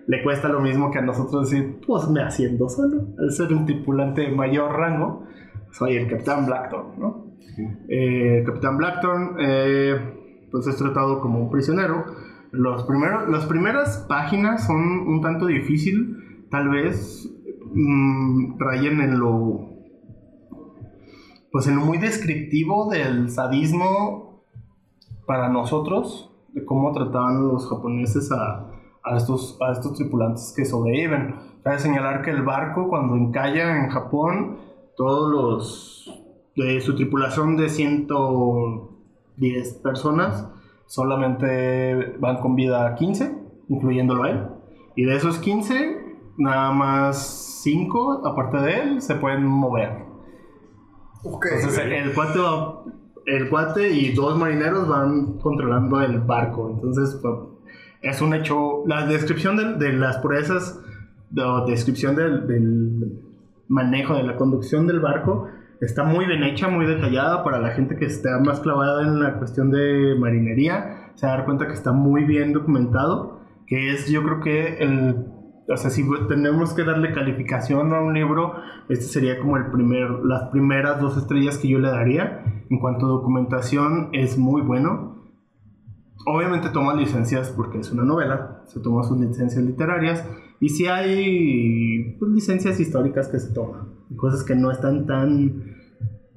[0.07, 3.09] le cuesta lo mismo que a nosotros decir, pues me haciendo solo.
[3.19, 5.27] Al ser un tripulante de mayor rango,
[5.71, 7.35] soy el capitán Blackthorn, ¿no?
[7.89, 9.37] Eh, el capitán Blackthorn,
[10.51, 12.05] pues es tratado como un prisionero.
[12.57, 17.29] Los primeros, las primeras páginas son un tanto difícil, tal vez
[17.73, 19.71] mm, rayen en lo
[21.51, 24.43] pues en lo muy descriptivo del sadismo
[25.25, 28.73] para nosotros, de cómo trataban los japoneses a,
[29.05, 31.37] a estos, a estos tripulantes que sobreviven.
[31.63, 34.57] Cabe señalar que el barco cuando encalla en Japón,
[34.97, 36.25] todos los
[36.57, 40.49] de su tripulación de 110 personas,
[40.87, 43.37] solamente van con vida 15,
[43.69, 44.41] incluyéndolo a él.
[44.97, 50.05] Y de esos 15, nada más 5, aparte de él, se pueden mover.
[51.57, 52.83] Entonces el cuate, va-
[53.27, 56.71] el cuate y dos marineros van controlando el barco.
[56.71, 57.35] Entonces pues,
[58.03, 58.83] es un hecho.
[58.87, 60.79] La descripción de, de las proezas,
[61.33, 63.23] la descripción del, del
[63.69, 65.49] manejo, de la conducción del barco,
[65.81, 69.39] está muy bien hecha, muy detallada para la gente que está más clavada en la
[69.39, 71.13] cuestión de marinería.
[71.15, 73.41] Se va a dar cuenta que está muy bien documentado.
[73.67, 75.27] Que es, yo creo que el
[75.67, 78.55] o sea, si tenemos que darle calificación a un libro,
[78.89, 82.65] este sería como el primer, las primeras dos estrellas que yo le daría.
[82.69, 85.23] En cuanto a documentación, es muy bueno.
[86.27, 90.27] Obviamente toma licencias porque es una novela, se toma sus licencias literarias.
[90.61, 95.77] Y si hay pues, licencias históricas que se toman, cosas que no están tan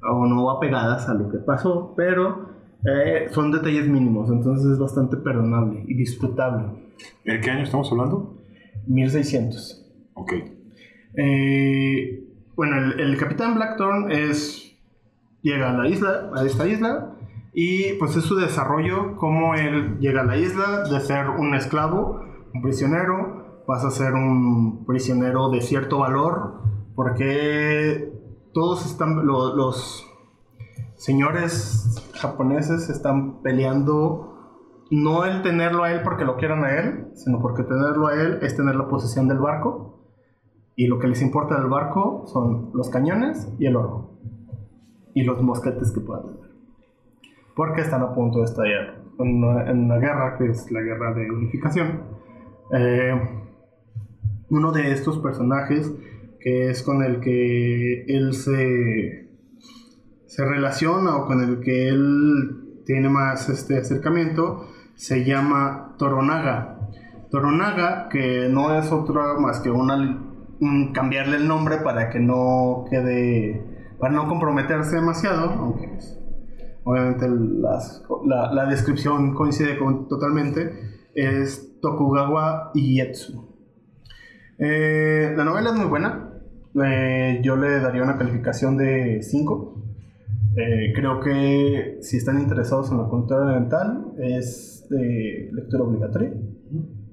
[0.10, 2.50] o no apegadas a lo que pasó, pero
[2.86, 6.94] eh, son detalles mínimos, entonces es bastante perdonable y disfrutable.
[7.26, 8.38] ¿En qué año estamos hablando?
[8.88, 9.86] 1600.
[10.14, 10.34] Ok.
[11.16, 12.24] Eh,
[12.56, 14.68] bueno, el, el capitán Blackthorn es
[15.42, 17.14] llega a la isla, a esta isla,
[17.54, 22.22] y pues es su desarrollo, cómo él llega a la isla de ser un esclavo,
[22.54, 23.37] un prisionero,
[23.68, 26.62] pasa a ser un prisionero de cierto valor,
[26.96, 28.12] porque
[28.54, 30.04] todos están, lo- los
[30.96, 34.34] señores japoneses están peleando
[34.90, 38.40] no el tenerlo a él porque lo quieran a él, sino porque tenerlo a él
[38.42, 40.00] es tener la posesión del barco.
[40.78, 44.12] Y lo que les importa del barco son los cañones y el oro.
[45.14, 46.52] Y los mosquetes que pueda tener.
[47.56, 51.14] Porque están a punto de estallar en una, en una guerra, que es la guerra
[51.16, 52.04] de unificación.
[52.72, 53.47] Eh,
[54.50, 55.92] uno de estos personajes,
[56.40, 59.30] que es con el que él se,
[60.26, 66.80] se relaciona o con el que él tiene más este acercamiento, se llama Toronaga.
[67.30, 69.96] Toronaga, que no es otra más que una,
[70.62, 73.62] un cambiarle el nombre para que no quede,
[74.00, 75.98] para no comprometerse demasiado, aunque
[76.86, 80.72] obviamente la, la descripción coincide con- totalmente,
[81.14, 83.47] es Tokugawa Ieyasu.
[84.60, 86.24] Eh, la novela es muy buena,
[86.84, 89.84] Eh, yo le daría una calificación de 5.
[90.56, 96.34] Eh, creo que si están interesados en la cultura oriental es de lectura obligatoria.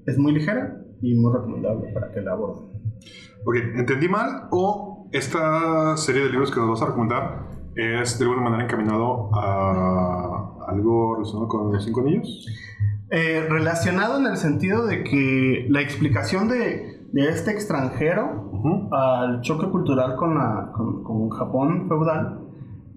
[0.05, 2.75] Es muy ligera y muy recomendable para que la aborden.
[3.47, 4.49] Ok, ¿entendí mal?
[4.51, 9.31] ¿O esta serie de libros que nos vas a recomendar es de alguna manera encaminado
[9.35, 12.47] a algo relacionado con los cinco anillos?
[13.11, 18.51] Eh, relacionado en el sentido de que la explicación de, de este extranjero
[18.91, 22.41] al choque cultural con, la, con, con Japón feudal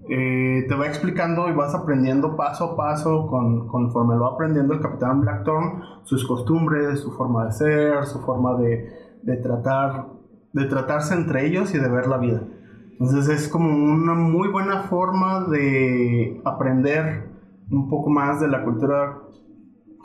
[0.08, 4.74] eh, te va explicando y vas aprendiendo paso a paso con, conforme lo va aprendiendo
[4.74, 8.90] el capitán Blackthorn sus costumbres, su forma de ser, su forma de,
[9.22, 10.06] de tratar
[10.52, 12.42] de tratarse entre ellos y de ver la vida.
[12.98, 17.30] Entonces es como una muy buena forma de aprender
[17.70, 19.20] un poco más de la cultura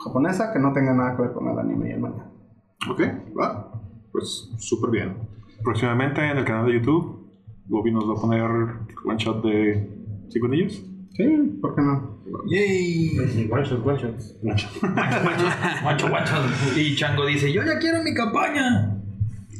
[0.04, 2.30] japonesa que no tenga nada que ver con el anime y el manga.
[2.88, 3.00] Ok,
[3.36, 3.83] va.
[4.14, 5.16] Pues súper bien.
[5.64, 7.26] Próximamente en el canal de YouTube,
[7.66, 8.44] Bobby nos va a poner
[9.04, 9.90] one shot de
[10.28, 10.84] cinco anillos.
[11.14, 12.20] Sí, ¿por qué no?
[12.46, 13.08] ¡Yay!
[13.08, 14.14] Sí, one shot, one shot.
[14.44, 14.68] Macho,
[15.82, 16.32] macho, macho.
[16.76, 19.02] Y Chango dice, yo ya quiero mi campaña.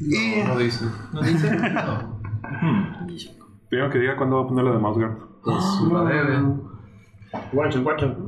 [0.01, 0.85] Y no dice.
[1.13, 1.49] ¿No dice?
[3.69, 5.17] Primero que diga cuándo va a poner la de Mousegard.
[5.43, 6.37] Pues la debe.
[7.53, 8.19] One shot.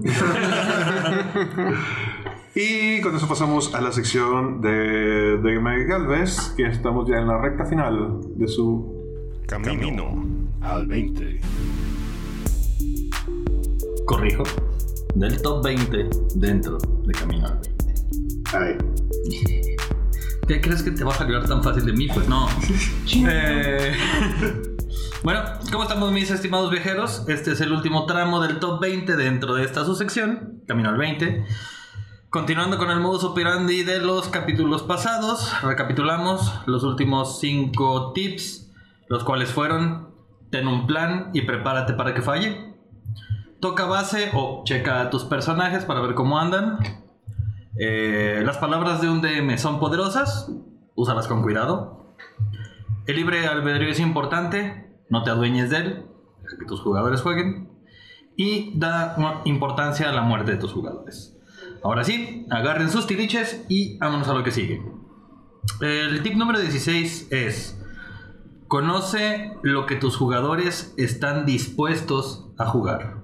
[2.58, 7.36] Y con eso pasamos a la sección de, de Galvez, que estamos ya en la
[7.38, 8.94] recta final de su...
[9.46, 10.24] Camino
[10.62, 11.38] al 20.
[14.06, 14.42] Corrijo.
[15.14, 17.94] Del top 20 dentro de Camino al 20.
[18.54, 18.78] Ay,
[20.48, 22.08] ¿Qué crees que te va a salir tan fácil de mí?
[22.08, 22.48] Pues no.
[23.28, 23.92] Eh,
[25.22, 27.22] bueno, ¿cómo estamos mis estimados viajeros?
[27.28, 31.44] Este es el último tramo del top 20 dentro de esta subsección, Camino al 20.
[32.36, 38.70] Continuando con el modus operandi de los capítulos pasados, recapitulamos los últimos 5 tips,
[39.08, 40.10] los cuales fueron,
[40.50, 42.74] ten un plan y prepárate para que falle.
[43.58, 46.78] Toca base o checa a tus personajes para ver cómo andan.
[47.78, 50.52] Eh, las palabras de un DM son poderosas,
[50.94, 52.14] úsalas con cuidado.
[53.06, 56.06] El libre albedrío es importante, no te adueñes de él,
[56.60, 57.70] que tus jugadores jueguen.
[58.36, 61.35] Y da importancia a la muerte de tus jugadores.
[61.86, 64.84] Ahora sí, agarren sus tiriches y vámonos a lo que sigue.
[65.80, 67.80] El tip número 16 es,
[68.66, 73.22] conoce lo que tus jugadores están dispuestos a jugar.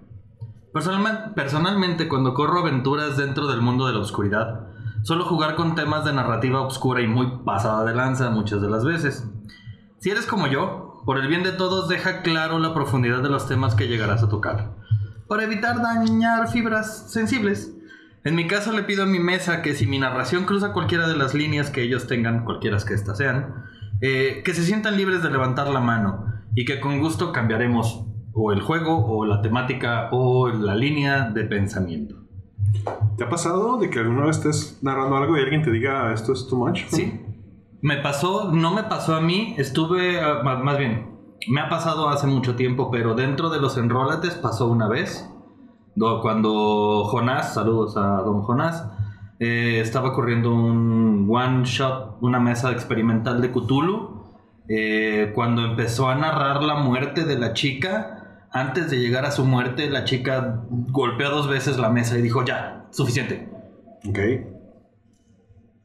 [0.72, 4.68] Personalmente, personalmente, cuando corro aventuras dentro del mundo de la oscuridad,
[5.02, 8.84] suelo jugar con temas de narrativa oscura y muy pasada de lanza muchas de las
[8.84, 9.28] veces.
[9.98, 13.48] Si eres como yo, por el bien de todos deja claro la profundidad de los
[13.48, 14.76] temas que llegarás a tocar,
[15.26, 17.72] para evitar dañar fibras sensibles.
[18.24, 21.16] En mi caso le pido a mi mesa que si mi narración cruza cualquiera de
[21.16, 23.64] las líneas que ellos tengan, cualquiera que éstas sean,
[24.00, 28.52] eh, que se sientan libres de levantar la mano y que con gusto cambiaremos o
[28.52, 32.22] el juego o la temática o la línea de pensamiento.
[33.16, 36.32] ¿te ha pasado de que alguna vez estés narrando algo y alguien te diga esto
[36.32, 36.84] es too much?
[36.88, 37.20] Sí.
[37.80, 42.26] Me pasó, no me pasó a mí, estuve, ah, más, bien, me ha pasado hace
[42.26, 45.28] mucho tiempo, pero dentro de los enrolates pasó una vez,
[45.96, 48.86] cuando Jonás, saludos a don Jonás,
[49.38, 54.22] eh, estaba corriendo un one shot, una mesa experimental de Cthulhu,
[54.68, 59.44] eh, cuando empezó a narrar la muerte de la chica, antes de llegar a su
[59.44, 63.48] muerte, la chica golpeó dos veces la mesa y dijo, ya, suficiente.
[64.08, 64.18] Ok.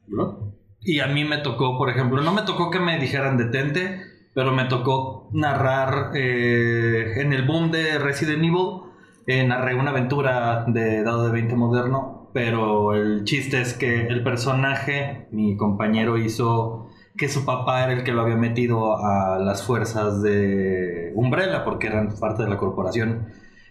[0.06, 0.54] ¿No?
[0.80, 4.00] Y a mí me tocó, por ejemplo, no me tocó que me dijeran detente,
[4.34, 8.87] pero me tocó narrar eh, en el boom de Resident Evil.
[9.28, 14.24] Eh, narré una aventura de dado de 20 moderno, pero el chiste es que el
[14.24, 19.62] personaje, mi compañero, hizo que su papá era el que lo había metido a las
[19.62, 23.26] fuerzas de Umbrella, porque eran parte de la corporación.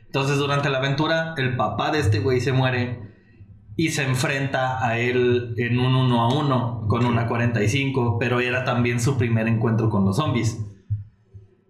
[0.05, 2.99] Entonces, durante la aventura, el papá de este güey se muere
[3.75, 8.63] y se enfrenta a él en un uno a uno con una 45, pero era
[8.63, 10.63] también su primer encuentro con los zombies.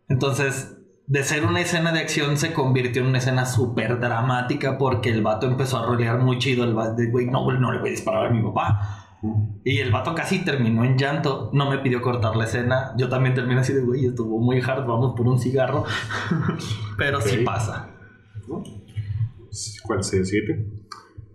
[0.10, 5.10] Entonces, de ser una escena de acción se convirtió en una escena súper dramática porque
[5.10, 6.66] el vato empezó a rolear muy chido.
[6.66, 9.06] El vato, de, güey, no, no le voy a disparar a mi papá.
[9.64, 11.50] Y el vato casi terminó en llanto.
[11.54, 12.94] No me pidió cortar la escena.
[12.98, 15.86] Yo también terminé así de, güey, estuvo muy hard, vamos por un cigarro.
[16.98, 17.90] pero sí pasa.
[19.84, 20.66] ¿Cuál es el siguiente?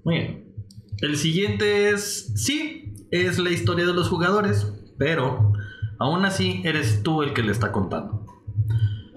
[0.05, 0.55] Muy bien.
[1.01, 5.53] El siguiente es, sí, es la historia de los jugadores, pero
[5.99, 8.22] aún así eres tú el que le está contando.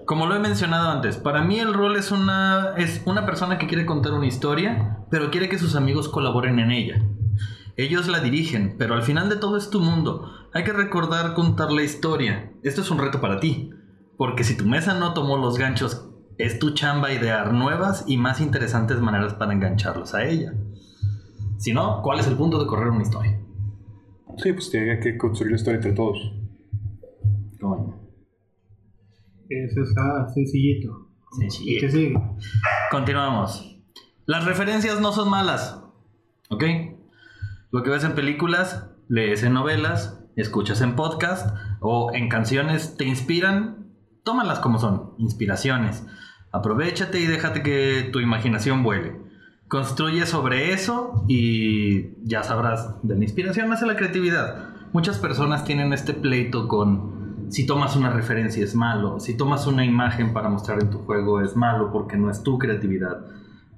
[0.06, 3.66] Como lo he mencionado antes, para mí el rol es una, es una persona que
[3.66, 7.02] quiere contar una historia, pero quiere que sus amigos colaboren en ella.
[7.76, 10.32] Ellos la dirigen, pero al final de todo es tu mundo.
[10.54, 12.52] Hay que recordar contar la historia.
[12.62, 13.70] Esto es un reto para ti,
[14.16, 18.40] porque si tu mesa no tomó los ganchos, es tu chamba idear nuevas y más
[18.40, 20.54] interesantes maneras para engancharlos a ella.
[21.58, 23.40] Si no, ¿cuál es el punto de correr una historia?
[24.38, 26.32] Sí, pues tiene que construir la historia entre todos.
[29.48, 31.08] Eso está sencillito.
[31.60, 32.20] ¿Y qué sigue?
[32.90, 33.76] Continuamos.
[34.26, 35.80] Las referencias no son malas.
[36.48, 36.64] ¿Ok?
[37.70, 43.04] Lo que ves en películas, lees en novelas, escuchas en podcast o en canciones te
[43.04, 43.92] inspiran,
[44.24, 46.04] tómalas como son, inspiraciones.
[46.52, 49.16] Aprovechate y déjate que tu imaginación vuele.
[49.68, 54.70] Construye sobre eso y ya sabrás, de la inspiración nace la creatividad.
[54.92, 57.15] Muchas personas tienen este pleito con
[57.48, 61.40] si tomas una referencia es malo, si tomas una imagen para mostrar en tu juego
[61.40, 63.26] es malo porque no es tu creatividad.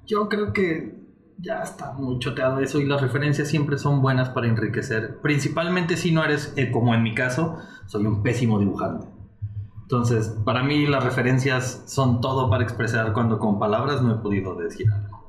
[0.05, 0.99] Yo creo que
[1.37, 6.11] ya está muy choteado eso y las referencias siempre son buenas para enriquecer, principalmente si
[6.11, 9.07] no eres, eh, como en mi caso, soy un pésimo dibujante.
[9.83, 14.55] Entonces, para mí las referencias son todo para expresar cuando con palabras no he podido
[14.55, 15.19] decir algo.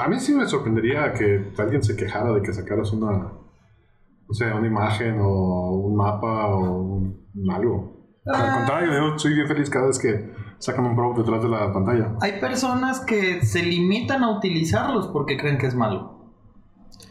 [0.00, 3.30] A mí sí me sorprendería que alguien se quejara de que sacaras una,
[4.28, 7.94] o sea, una imagen o un mapa o un, algo.
[8.26, 11.72] Al contrario, yo soy bien feliz cada vez que sacan un prop detrás de la
[11.72, 12.16] pantalla.
[12.20, 16.14] Hay personas que se limitan a utilizarlos porque creen que es malo.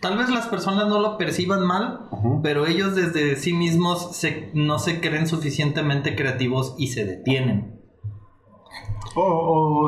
[0.01, 2.09] Tal vez las personas no lo perciban mal,
[2.43, 7.79] pero ellos desde sí mismos se- no se creen suficientemente creativos y se detienen.
[9.15, 9.21] O,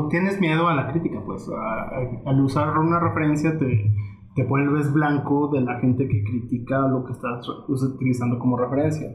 [0.04, 1.48] o tienes miedo a la crítica, pues.
[1.50, 3.92] a- a- al usar una referencia te,
[4.38, 9.10] te vuelves blanco de la gente que critica lo que estás utilizando como referencia.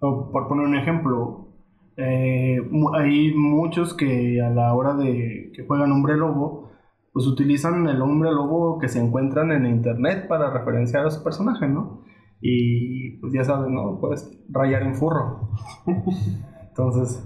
[0.00, 1.54] O, por poner un ejemplo,
[1.96, 2.58] eh,
[2.94, 6.72] hay muchos que a la hora de que juegan hombre lobo,
[7.12, 11.68] pues utilizan el hombre lobo que se encuentran en internet para referenciar a su personaje,
[11.68, 12.02] ¿no?
[12.40, 14.00] Y pues ya sabes, ¿no?
[14.00, 15.50] Puedes rayar en furro.
[16.76, 17.22] Entonces,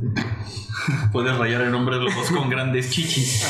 [1.13, 3.45] Puedes rayar el nombre de los con grandes chichis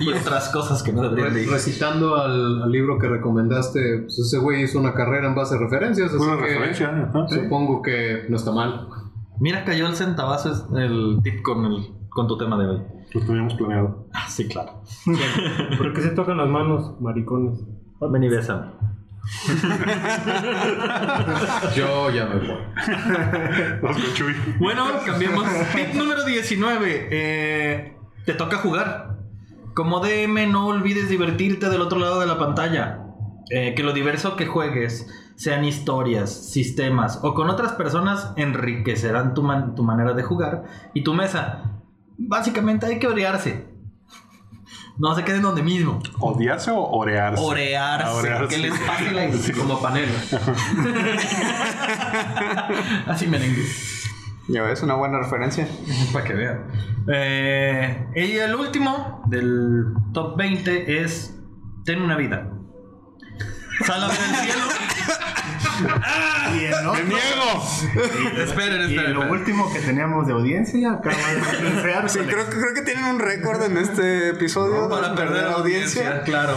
[0.00, 1.50] y otras cosas que no deberían de ir.
[1.50, 5.58] recitando al, al libro que recomendaste, pues ese güey hizo una carrera en base a
[5.58, 7.08] referencias, así Una que referencia.
[7.10, 7.26] ajá.
[7.28, 8.88] supongo que no está mal.
[9.40, 12.82] Mira, cayó el centavazo es el tip con, el, con tu tema de hoy.
[13.12, 14.06] Lo teníamos planeado.
[14.14, 14.82] Ah, sí, claro.
[15.78, 17.58] ¿Por qué se tocan las manos, maricones?
[18.00, 18.66] Ven y bésame.
[21.76, 22.56] Yo ya me voy.
[24.58, 25.44] Bueno, cambiemos.
[25.74, 27.08] Tip número 19.
[27.10, 29.18] Eh, te toca jugar.
[29.74, 32.98] Como DM, no olvides divertirte del otro lado de la pantalla.
[33.50, 35.06] Eh, que lo diverso que juegues,
[35.36, 41.02] sean historias, sistemas o con otras personas, enriquecerán tu, man- tu manera de jugar y
[41.02, 41.72] tu mesa.
[42.18, 43.66] Básicamente hay que orearse.
[45.02, 46.00] No se queden donde mismo.
[46.20, 47.42] ¿Odiarse o orearse?
[47.42, 48.08] Orearse.
[48.08, 48.54] Orearse.
[48.54, 50.12] Que les pase la Como panela.
[53.08, 53.66] Así merengue.
[54.46, 55.66] Ya ves, una buena referencia.
[56.12, 56.68] Para que vean.
[57.12, 61.36] Eh, y el último del top 20 es
[61.84, 62.52] Ten una vida.
[63.84, 64.62] Sal a ver el cielo.
[66.60, 68.38] y el otro- ¡Me niego!
[68.42, 69.14] esperen, Y esperen.
[69.14, 69.30] lo esperen.
[69.30, 72.08] último que teníamos de audiencia acaba de.
[72.08, 76.22] Sí, creo, que- creo que tienen un récord en este episodio Para perder audiencia.
[76.22, 76.54] Claro.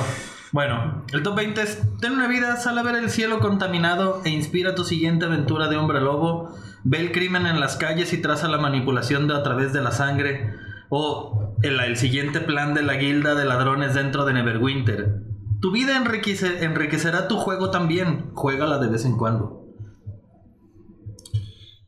[0.51, 4.29] Bueno, el top 20 es Ten una vida, sal a ver el cielo contaminado e
[4.29, 6.55] inspira tu siguiente aventura de hombre lobo.
[6.83, 9.91] Ve el crimen en las calles y traza la manipulación de a través de la
[9.91, 10.53] sangre.
[10.89, 15.15] O el, el siguiente plan de la guilda de ladrones dentro de Neverwinter.
[15.65, 18.29] Tu vida enriquece- enriquecerá tu juego también.
[18.35, 19.65] Juégala de vez en cuando.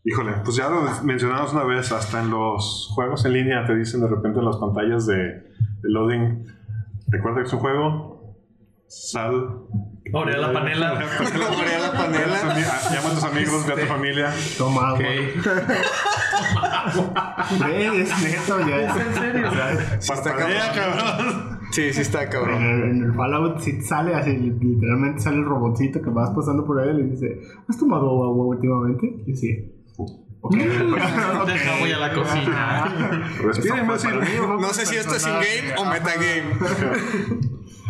[0.04, 4.02] Híjole, pues ya lo mencionamos una vez, hasta en los juegos en línea te dicen
[4.02, 5.44] de repente en las pantallas de, de
[5.84, 6.44] loading,
[7.10, 8.36] recuerda que es un juego,
[8.88, 9.60] sal...
[10.12, 10.94] Orea la panela.
[10.94, 12.38] Orea la panela.
[12.92, 14.34] Llama a tus amigos, ve a tu familia.
[14.58, 15.02] Toma agua.
[17.70, 18.96] Es neto, ya es.
[19.06, 19.50] en serio?
[19.50, 21.57] O sea, Parpadea, cabrón.
[21.72, 22.64] Sí, sí está en cabrón.
[22.64, 26.82] el, en el Fallout sí sale así, literalmente sale el robotcito que vas pasando por
[26.82, 29.24] él y dice, ¿has tomado agua últimamente?
[29.26, 29.74] Y sí.
[30.42, 30.56] Ok.
[30.56, 33.24] Deja, voy a la cocina.
[34.60, 36.44] No sé si esto es in-game o metagame.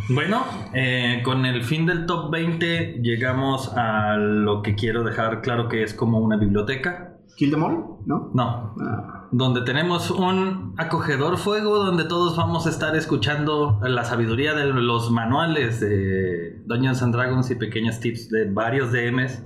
[0.10, 5.68] Bueno, eh, con el fin del top 20 llegamos a lo que quiero dejar claro
[5.68, 7.17] que es como una biblioteca.
[7.38, 7.78] ¿Kill them all?
[8.06, 8.32] ¿No?
[8.34, 14.56] No, Ah, donde tenemos un acogedor fuego donde todos vamos a estar escuchando la sabiduría
[14.56, 19.44] de los manuales de Dungeons and Dragons y pequeños tips de varios DMs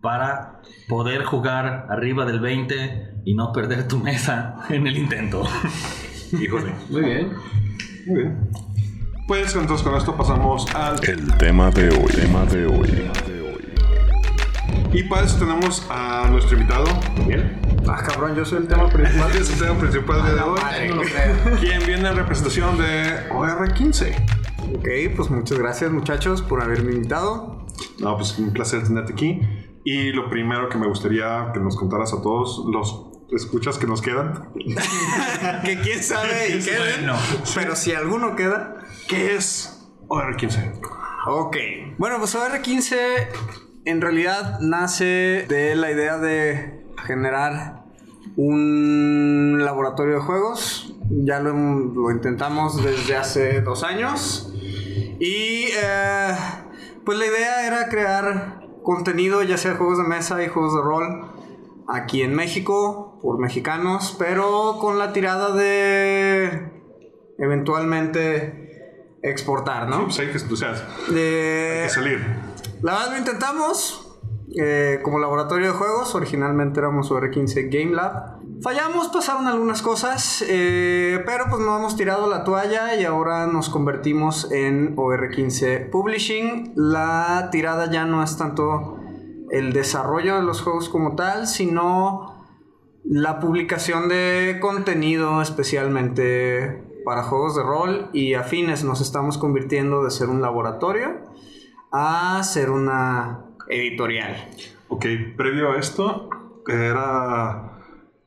[0.00, 5.44] para poder jugar arriba del 20 y no perder tu mesa en el intento.
[6.32, 6.74] Híjole.
[6.90, 7.32] Muy bien.
[8.06, 8.50] Muy bien.
[9.28, 10.96] Pues entonces con esto pasamos al...
[11.08, 12.12] El tema de hoy.
[12.12, 13.10] Tema de hoy.
[14.92, 16.84] Y para eso tenemos a nuestro invitado,
[17.16, 17.58] Daniel.
[17.88, 19.30] Ah, cabrón, yo soy el tema principal.
[19.36, 20.60] Es el tema principal de hoy.
[20.88, 21.58] No lo creo.
[21.58, 24.14] Quien viene en representación de OR15.
[24.76, 27.66] Ok, pues muchas gracias muchachos por haberme invitado.
[28.00, 29.40] No, pues un placer tenerte aquí.
[29.84, 34.02] Y lo primero que me gustaría que nos contaras a todos los escuchas que nos
[34.02, 34.50] quedan,
[35.64, 37.06] que quién sabe y queden.
[37.06, 37.18] Bueno.
[37.54, 38.76] Pero si alguno queda.
[39.08, 40.80] ¿qué es OR15?
[41.26, 41.56] Ok.
[41.98, 47.84] Bueno, pues OR15 en realidad nace de la idea de generar
[48.36, 50.94] un laboratorio de juegos.
[51.10, 54.52] Ya lo, intentamos desde hace dos años.
[55.18, 56.34] Y eh,
[57.04, 61.26] pues la idea era crear contenido, ya sea juegos de mesa y juegos de rol,
[61.88, 66.70] aquí en México, por mexicanos, pero con la tirada de
[67.38, 70.04] eventualmente exportar, ¿no?
[70.04, 70.72] Pues hay que, o sea,
[71.08, 72.18] De- hay que salir.
[72.82, 74.12] La verdad lo intentamos
[74.54, 76.14] eh, como laboratorio de juegos.
[76.14, 78.40] Originalmente éramos OR15 Game Lab.
[78.60, 83.68] Fallamos, pasaron algunas cosas, eh, pero pues no hemos tirado la toalla y ahora nos
[83.68, 86.72] convertimos en OR15 Publishing.
[86.76, 88.98] La tirada ya no es tanto
[89.50, 92.44] el desarrollo de los juegos como tal, sino
[93.04, 98.84] la publicación de contenido especialmente para juegos de rol y afines.
[98.84, 101.31] Nos estamos convirtiendo de ser un laboratorio
[101.92, 104.48] a ser una editorial.
[104.88, 106.28] Ok, previo a esto,
[106.66, 107.68] era...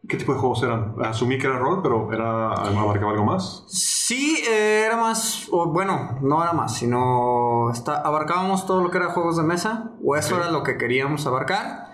[0.07, 0.93] ¿Qué tipo de juegos eran?
[1.03, 3.63] Asumí que era rol, pero era abarcaba algo más.
[3.67, 8.97] Sí, eh, era más, o bueno, no era más, sino está- abarcábamos todo lo que
[8.97, 11.87] era juegos de mesa, o eso era lo que queríamos abarcar.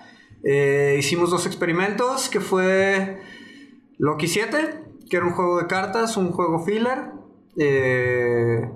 [0.44, 3.22] Eh, hicimos dos experimentos, que fue
[3.98, 7.14] Loki 7, que era un juego de cartas, un juego filler,
[7.58, 8.70] eh,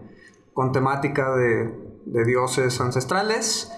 [0.54, 3.72] con temática de, de dioses ancestrales.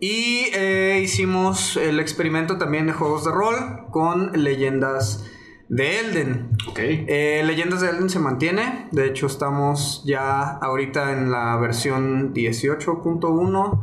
[0.00, 5.24] Y eh, hicimos el experimento también de juegos de rol con leyendas
[5.68, 6.56] de Elden.
[6.68, 6.78] Ok.
[6.78, 8.88] Eh, Leyendas de Elden se mantiene.
[8.90, 13.80] De hecho, estamos ya ahorita en la versión 18.1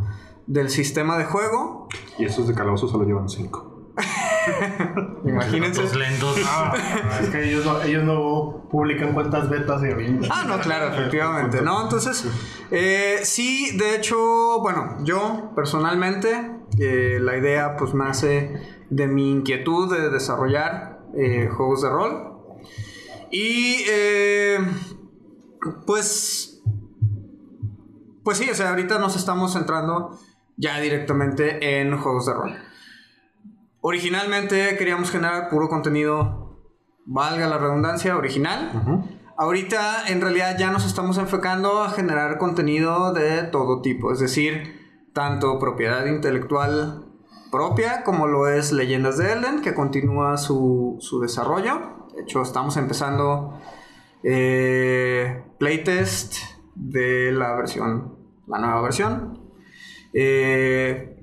[0.48, 1.88] del sistema de juego.
[2.20, 3.94] Y esos de calabozo solo llevan 5.
[5.26, 5.82] Imagínense.
[5.82, 6.38] Los lentos.
[6.46, 6.74] Ah,
[7.22, 10.22] es que ellos no, ellos no publican cuentas betas de avión.
[10.30, 11.84] Ah, no, claro, efectivamente, ¿no?
[11.84, 12.26] Entonces,
[12.72, 19.94] eh, sí, de hecho, bueno, yo personalmente, eh, la idea pues nace de mi inquietud
[19.96, 22.34] de desarrollar eh, juegos de rol.
[23.30, 23.84] Y,
[25.86, 26.62] pues,
[28.24, 30.18] pues sí, o sea, ahorita nos estamos centrando
[30.56, 32.67] ya directamente en juegos de rol.
[33.82, 36.60] Originalmente queríamos generar puro contenido,
[37.06, 38.72] valga la redundancia, original.
[39.38, 44.88] Ahorita en realidad ya nos estamos enfocando a generar contenido de todo tipo, es decir,
[45.14, 47.06] tanto propiedad intelectual
[47.52, 52.08] propia como lo es Leyendas de Elden, que continúa su, su desarrollo.
[52.16, 53.60] De hecho, estamos empezando
[54.24, 56.36] eh, playtest
[56.76, 58.18] de la versión,
[58.48, 59.40] la nueva versión.
[60.14, 61.17] Eh,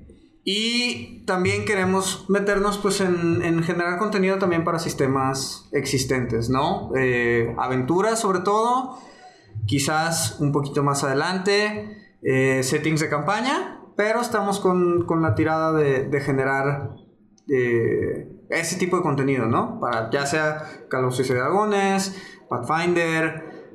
[0.47, 6.91] y también queremos meternos pues en, en generar contenido también para sistemas existentes, ¿no?
[6.95, 8.99] Eh, aventuras sobre todo,
[9.65, 15.73] quizás un poquito más adelante, eh, settings de campaña, pero estamos con, con la tirada
[15.73, 16.91] de, generar
[17.49, 19.79] eh, ese tipo de contenido, ¿no?
[19.79, 23.73] Para ya sea Calabozos y Dragones, Pathfinder,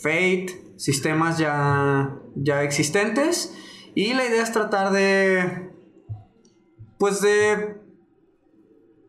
[0.00, 3.63] Fate, sistemas ya, ya existentes.
[3.94, 5.70] Y la idea es tratar de.
[6.98, 7.80] Pues de.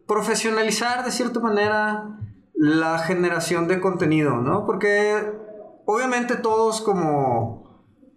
[0.08, 2.20] profesionalizar de cierta manera
[2.54, 4.66] la generación de contenido, ¿no?
[4.66, 5.32] Porque
[5.86, 7.66] obviamente todos como.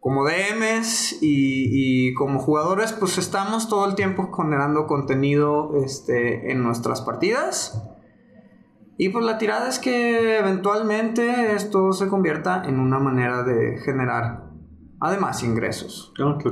[0.01, 6.63] Como DMs y, y como jugadores, pues estamos todo el tiempo generando contenido este, en
[6.63, 7.83] nuestras partidas.
[8.97, 14.48] Y pues la tirada es que eventualmente esto se convierta en una manera de generar
[15.01, 16.13] además ingresos.
[16.19, 16.51] No, que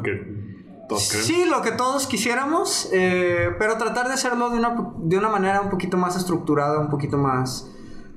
[0.88, 1.24] todos creen.
[1.24, 5.60] Sí, lo que todos quisiéramos, eh, pero tratar de hacerlo de una, de una manera
[5.60, 7.72] un poquito más estructurada, un poquito más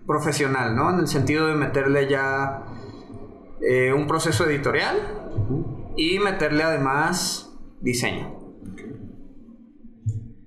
[0.05, 0.89] profesional, ¿no?
[0.91, 2.63] En el sentido de meterle ya
[3.61, 4.97] eh, un proceso editorial
[5.97, 8.39] y meterle además diseño.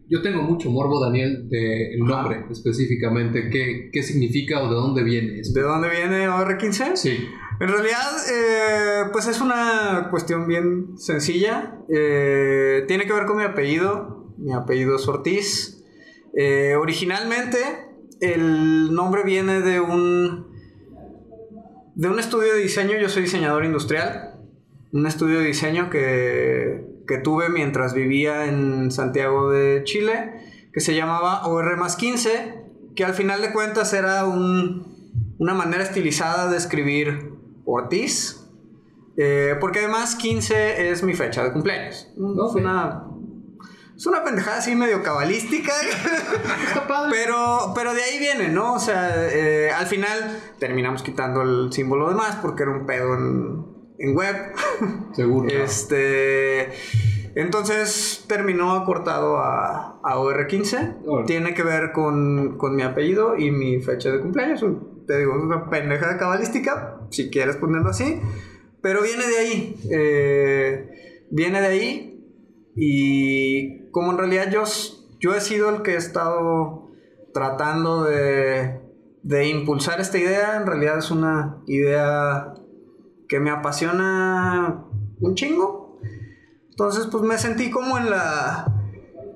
[0.08, 3.48] Yo tengo mucho morbo, Daniel, del nombre específicamente.
[3.48, 5.40] ¿Qué, ¿Qué significa o de dónde viene?
[5.42, 6.96] ¿De dónde viene OR15?
[6.96, 7.16] Sí.
[7.60, 11.76] En realidad, eh, pues es una cuestión bien sencilla.
[11.88, 14.32] Eh, tiene que ver con mi apellido.
[14.38, 15.84] Mi apellido es Ortiz.
[16.36, 17.58] Eh, originalmente,
[18.20, 20.50] el nombre viene de un
[21.94, 22.96] de un estudio de diseño.
[22.98, 24.40] Yo soy diseñador industrial.
[24.92, 30.32] Un estudio de diseño que, que tuve mientras vivía en Santiago de Chile,
[30.72, 32.54] que se llamaba OR 15,
[32.96, 34.90] que al final de cuentas era un-
[35.38, 37.31] una manera estilizada de escribir
[37.64, 38.38] Ortiz.
[39.16, 42.08] Eh, porque además 15 es mi fecha de cumpleaños.
[42.14, 43.04] Es una.
[43.94, 45.72] Es una pendejada así medio cabalística.
[47.10, 48.74] Pero, pero de ahí viene, ¿no?
[48.74, 53.14] O sea, eh, al final terminamos quitando el símbolo de más porque era un pedo
[53.14, 53.66] en,
[53.98, 54.36] en web.
[55.12, 55.48] Seguro.
[55.48, 56.70] Este.
[57.34, 60.96] Entonces terminó acortado a, a OR15.
[61.06, 61.26] Órale.
[61.26, 64.64] Tiene que ver con, con mi apellido y mi fecha de cumpleaños.
[65.18, 68.20] Digo, es una pendejada cabalística, si quieres ponerlo así.
[68.80, 69.80] Pero viene de ahí.
[69.90, 72.08] eh, viene de ahí.
[72.74, 74.64] Y como en realidad yo,
[75.20, 76.90] yo he sido el que he estado
[77.34, 78.80] tratando de,
[79.22, 82.54] de impulsar esta idea, en realidad es una idea
[83.28, 84.84] que me apasiona
[85.20, 85.98] un chingo.
[86.70, 88.66] Entonces, pues me sentí como en la,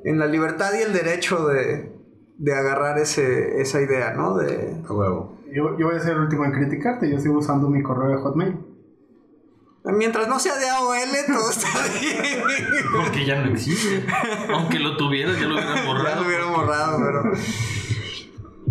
[0.04, 1.92] en la libertad y el derecho de,
[2.38, 4.36] de agarrar ese, esa idea, ¿no?
[4.36, 5.35] De, A huevo.
[5.52, 7.10] Yo, yo voy a ser el último en criticarte.
[7.10, 8.56] Yo sigo usando mi correo de Hotmail.
[9.84, 11.68] mientras no sea de AOL, todo está
[12.00, 12.42] bien.
[12.92, 14.04] Porque ya no existe.
[14.52, 16.20] Aunque lo tuvieras, ya lo hubieran ya borrado.
[16.22, 17.22] lo hubieran borrado, pero...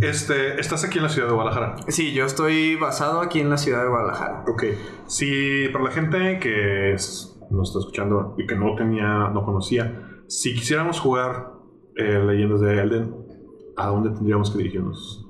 [0.02, 1.78] Este, estás aquí en la ciudad de Guadalajara.
[1.88, 4.44] Sí, yo estoy basado aquí en la ciudad de Guadalajara.
[4.48, 4.64] Ok.
[5.08, 10.10] Si para la gente que es- nos está escuchando y que no tenía, no conocía,
[10.28, 11.54] si quisiéramos jugar
[11.96, 13.16] eh, Leyendas de Elden,
[13.78, 15.25] ¿a dónde tendríamos que dirigirnos?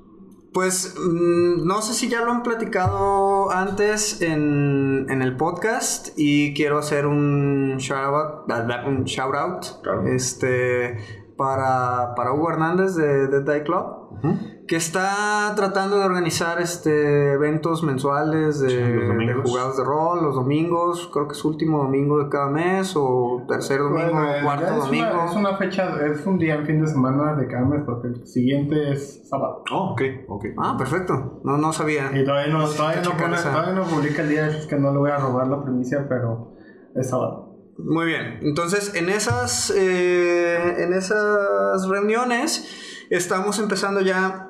[0.56, 6.54] Pues mm, no sé si ya lo han platicado antes en, en el podcast y
[6.54, 10.06] quiero hacer un shout out, un shout out Claro.
[10.06, 10.96] este,
[11.36, 13.84] para, para Hugo Hernández de Dead Die Club.
[14.66, 20.34] Que está tratando de organizar este eventos mensuales de, Sí, de jugados de rol los
[20.34, 24.44] domingos, creo que es último domingo de cada mes o tercer domingo Bueno, o en
[24.44, 25.06] cuarto es domingo.
[25.12, 28.08] Una, es una fecha, es un día en fin de semana de cada mes porque
[28.08, 29.62] el siguiente es sábado.
[29.72, 30.44] Oh, ok, ok.
[30.58, 31.40] Ah, perfecto.
[31.44, 32.10] No, no sabía.
[32.12, 34.98] Y todavía no, todavía, no pone- todavía no publica el día, es que no le
[34.98, 36.54] voy a robar la primicia, pero
[36.94, 37.44] es sábado.
[37.78, 38.38] Muy bien.
[38.42, 44.45] Entonces, en esas, eh, en esas reuniones estamos empezando ya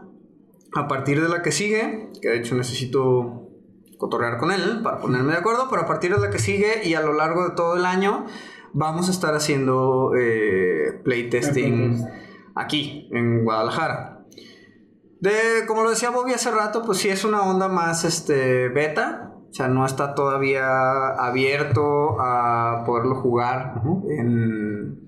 [0.76, 3.48] a partir de la que sigue, que de hecho necesito
[3.96, 6.94] cotorrear con él para ponerme de acuerdo, pero a partir de la que sigue y
[6.94, 8.26] a lo largo de todo el año
[8.74, 12.06] vamos a estar haciendo eh, playtesting
[12.54, 14.26] aquí en Guadalajara.
[15.20, 19.32] De, como lo decía Bobby hace rato, pues sí es una onda más este, beta.
[19.50, 25.00] O sea, no está todavía abierto a poderlo jugar en,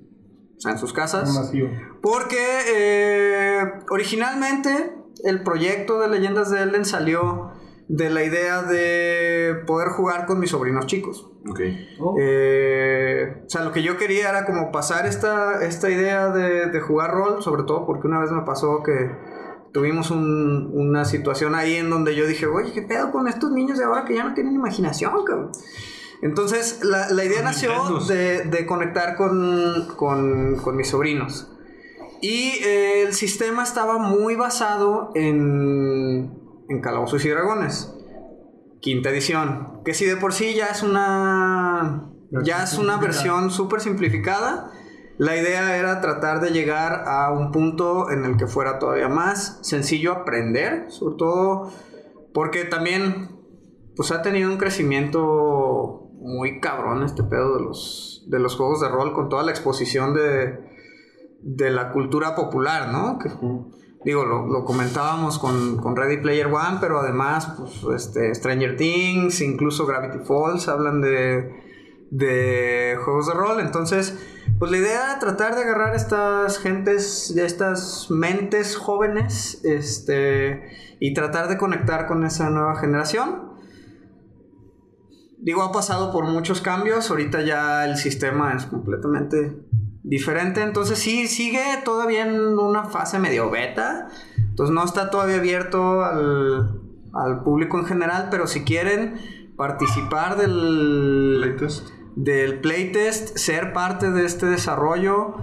[0.56, 1.52] o sea, en sus casas.
[2.00, 2.38] Porque
[2.68, 7.52] eh, originalmente el proyecto de Leyendas de Elden salió
[7.88, 11.30] de la idea de poder jugar con mis sobrinos chicos.
[11.48, 11.60] Ok.
[12.20, 16.80] Eh, o sea, lo que yo quería era como pasar esta, esta idea de, de
[16.80, 19.10] jugar rol, sobre todo porque una vez me pasó que
[19.72, 23.78] tuvimos un- una situación ahí en donde yo dije, oye, ¿qué pedo con estos niños
[23.78, 25.52] de ahora que ya no tienen imaginación, cabrón?
[26.20, 27.70] Entonces, la, la idea nació
[28.08, 31.50] de, de conectar con, con, con mis sobrinos.
[32.20, 36.32] Y eh, el sistema estaba muy basado en,
[36.68, 37.94] en Calabozos y Dragones.
[38.80, 39.82] Quinta edición.
[39.84, 42.10] Que si de por sí ya es una.
[42.44, 44.70] Ya es una versión súper simplificada.
[45.16, 49.58] La idea era tratar de llegar a un punto en el que fuera todavía más
[49.62, 51.72] sencillo aprender, sobre todo
[52.32, 53.36] porque también
[53.96, 58.88] pues ha tenido un crecimiento muy cabrón este pedo de los, de los juegos de
[58.88, 60.67] rol con toda la exposición de,
[61.40, 63.18] de la cultura popular, ¿no?
[63.18, 63.30] Que,
[64.04, 69.40] digo, lo, lo comentábamos con, con Ready Player One, pero además, pues, este, Stranger Things,
[69.40, 71.50] incluso Gravity Falls, hablan de,
[72.10, 73.60] de juegos de rol.
[73.60, 74.18] Entonces,
[74.58, 81.48] pues la idea era tratar de agarrar estas gentes, estas mentes jóvenes, este, y tratar
[81.48, 83.48] de conectar con esa nueva generación.
[85.40, 87.10] Digo, ha pasado por muchos cambios.
[87.10, 89.62] Ahorita ya el sistema es completamente
[90.02, 90.62] diferente.
[90.62, 94.08] Entonces sí, sigue todavía en una fase medio beta.
[94.36, 96.80] Entonces no está todavía abierto al,
[97.12, 98.28] al público en general.
[98.30, 99.14] Pero si quieren
[99.56, 101.88] participar del Playtest.
[102.16, 105.34] del playtest, ser parte de este desarrollo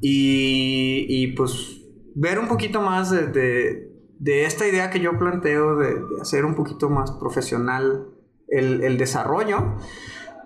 [0.00, 1.80] y, y, pues
[2.14, 6.44] ver un poquito más de, de- de esta idea que yo planteo de, de hacer
[6.44, 8.06] un poquito más profesional
[8.48, 9.76] el, el desarrollo,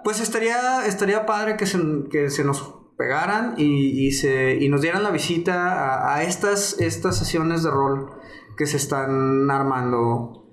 [0.04, 1.78] pues estaría, estaría padre que se,
[2.10, 6.78] que se nos pegaran y, y se, y nos dieran la visita a, a estas,
[6.80, 8.10] estas sesiones de rol
[8.56, 10.44] que se están armando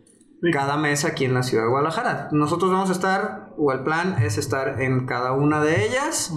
[0.54, 2.30] cada mes aquí en la ciudad de Guadalajara.
[2.32, 6.32] Nosotros vamos a estar, o el plan es estar en cada una de ellas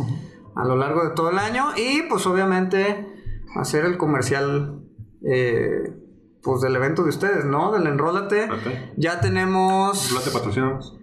[0.56, 3.06] a lo largo de todo el año y pues obviamente
[3.54, 4.82] hacer el comercial
[5.22, 5.94] eh,
[6.42, 7.70] pues del evento de ustedes, ¿no?
[7.70, 8.48] Del Enrólate.
[8.96, 10.10] Ya tenemos...
[10.32, 10.97] Patrocinamos.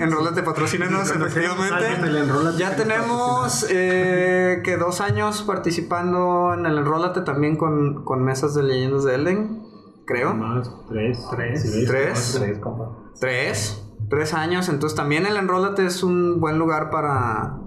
[0.00, 2.58] Enrólate, patrocínanos, efectivamente.
[2.58, 8.62] Ya tenemos eh, que dos años participando en el Enrólate también con, con mesas de
[8.62, 9.62] leyendas de Elden,
[10.06, 10.34] creo.
[10.34, 11.26] Más, tres.
[11.30, 11.62] Tres.
[11.62, 12.36] Sí, Tres.
[12.38, 13.12] Tres, compa.
[13.20, 13.86] Tres.
[14.08, 14.68] Tres años.
[14.68, 17.58] Entonces también el Enrólate es un buen lugar para.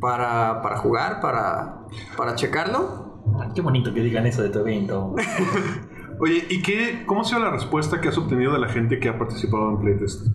[0.00, 1.82] Para, para jugar, para,
[2.16, 3.20] para checarlo.
[3.38, 5.14] Ah, Qué bonito que digan eso de tu evento.
[6.20, 9.08] Oye, ¿y qué, cómo ha sido la respuesta que has obtenido de la gente que
[9.08, 10.26] ha participado en Playtest?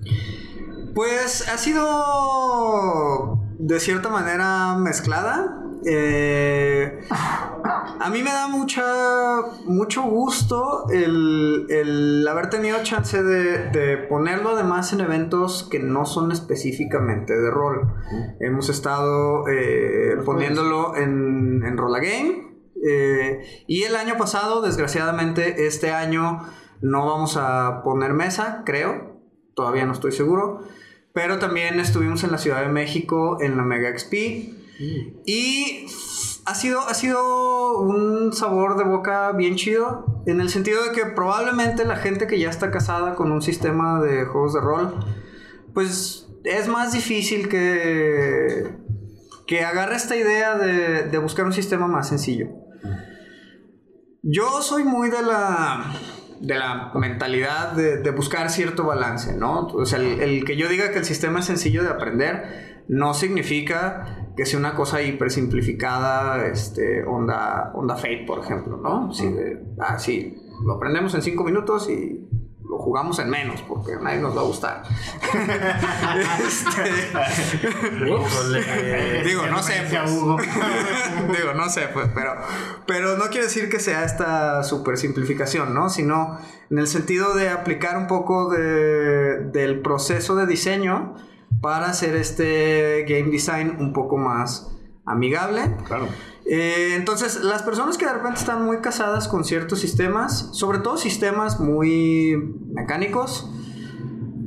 [0.95, 5.61] Pues ha sido de cierta manera mezclada.
[5.85, 8.81] Eh, a mí me da mucha,
[9.65, 16.05] mucho gusto el, el haber tenido chance de, de ponerlo además en eventos que no
[16.05, 17.93] son específicamente de rol.
[18.39, 22.55] Hemos estado eh, poniéndolo en, en Rolla Game.
[22.87, 26.39] eh, y el año pasado, desgraciadamente, este año
[26.81, 29.19] no vamos a poner mesa, creo.
[29.55, 30.61] Todavía no estoy seguro.
[31.15, 34.13] Pero también estuvimos en la Ciudad de México en la Mega XP.
[35.25, 35.87] Y
[36.43, 40.23] ha sido, ha sido un sabor de boca bien chido.
[40.27, 44.01] En el sentido de que probablemente la gente que ya está casada con un sistema
[44.01, 45.05] de juegos de rol,
[45.73, 48.75] pues es más difícil que,
[49.47, 52.49] que agarre esta idea de, de buscar un sistema más sencillo.
[54.21, 55.93] Yo soy muy de la,
[56.39, 59.67] de la mentalidad de, buscar cierto balance, ¿no?
[59.67, 64.31] O sea, el, que yo diga que el sistema es sencillo de aprender no significa
[64.37, 69.11] que sea una cosa hiper simplificada, este, onda, onda Fate, por ejemplo, ¿no?
[69.13, 72.27] Sí, de, ah, sí, lo aprendemos en cinco minutos y
[72.67, 74.83] lo jugamos en menos porque a nadie nos va a gustar.
[76.45, 76.83] Este,
[79.23, 79.83] digo, no sé.
[79.89, 80.11] Pues.
[81.37, 82.33] Digo, no sé, pues, pero,
[82.85, 85.89] pero no quiere decir que sea esta super simplificación, ¿no?
[85.89, 86.37] Sino
[86.69, 91.15] en el sentido de aplicar un poco de- del proceso de diseño
[91.61, 94.71] para hacer este game design un poco más
[95.05, 95.61] amigable.
[95.87, 96.07] Claro.
[96.45, 100.97] Eh, entonces, las personas que de repente están muy casadas con ciertos sistemas, sobre todo
[100.97, 102.35] sistemas muy
[102.73, 103.49] mecánicos,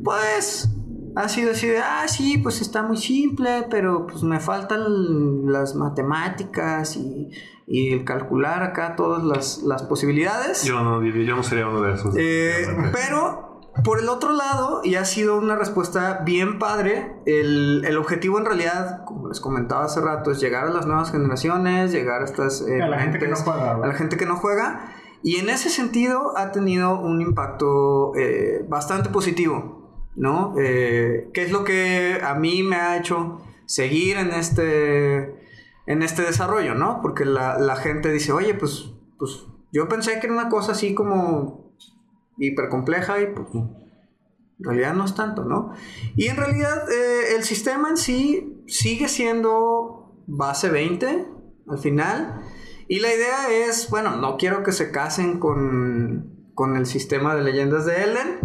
[0.04, 0.68] pues
[1.16, 5.74] ha sido así de, ah, sí, pues está muy simple, pero pues me faltan las
[5.74, 7.30] matemáticas y,
[7.66, 10.62] y el calcular acá todas las, las posibilidades.
[10.62, 12.14] Yo no, yo no sería uno de esos.
[12.16, 13.47] Eh, pero
[13.84, 18.44] por el otro lado, y ha sido una respuesta bien padre, el, el objetivo en
[18.44, 22.62] realidad, como les comentaba hace rato, es llegar a las nuevas generaciones, llegar a estas...
[22.62, 23.88] eh, A la gente que no juega, A ¿verdad?
[23.88, 24.92] la gente que no juega.
[25.22, 30.54] Y en ese sentido ha tenido un impacto eh, bastante positivo, ¿no?
[30.58, 35.34] Eh, ¿Qué es lo que a mí me ha hecho seguir en este,
[35.86, 37.00] en este desarrollo, ¿no?
[37.02, 40.94] Porque la, la gente dice, oye, pues, pues yo pensé que era una cosa así
[40.94, 41.67] como
[42.38, 45.72] hiper compleja y pues en realidad no es tanto, ¿no?
[46.16, 51.26] Y en realidad eh, el sistema en sí sigue siendo base 20
[51.68, 52.42] al final.
[52.88, 57.42] Y la idea es, bueno, no quiero que se casen con, con el sistema de
[57.42, 58.40] leyendas de Elden.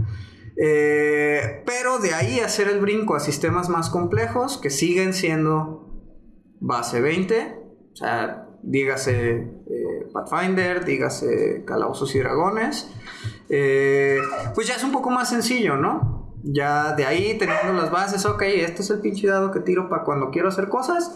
[0.57, 5.83] eh, pero de ahí hacer el brinco a sistemas más complejos que siguen siendo
[6.59, 7.59] base 20.
[7.91, 12.89] O sea, dígase eh, Pathfinder, dígase Calabozos y Dragones.
[13.49, 14.17] Eh,
[14.55, 16.33] pues ya es un poco más sencillo, ¿no?
[16.43, 20.03] Ya de ahí teniendo las bases, ok, este es el pinche dado que tiro para
[20.03, 21.15] cuando quiero hacer cosas.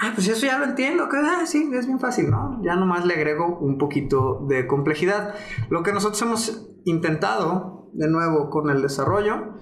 [0.00, 2.60] Ah, pues eso ya lo entiendo, que ah, sí, es bien fácil, ¿no?
[2.62, 5.34] Ya nomás le agrego un poquito de complejidad.
[5.70, 9.54] Lo que nosotros hemos intentado, de nuevo, con el desarrollo,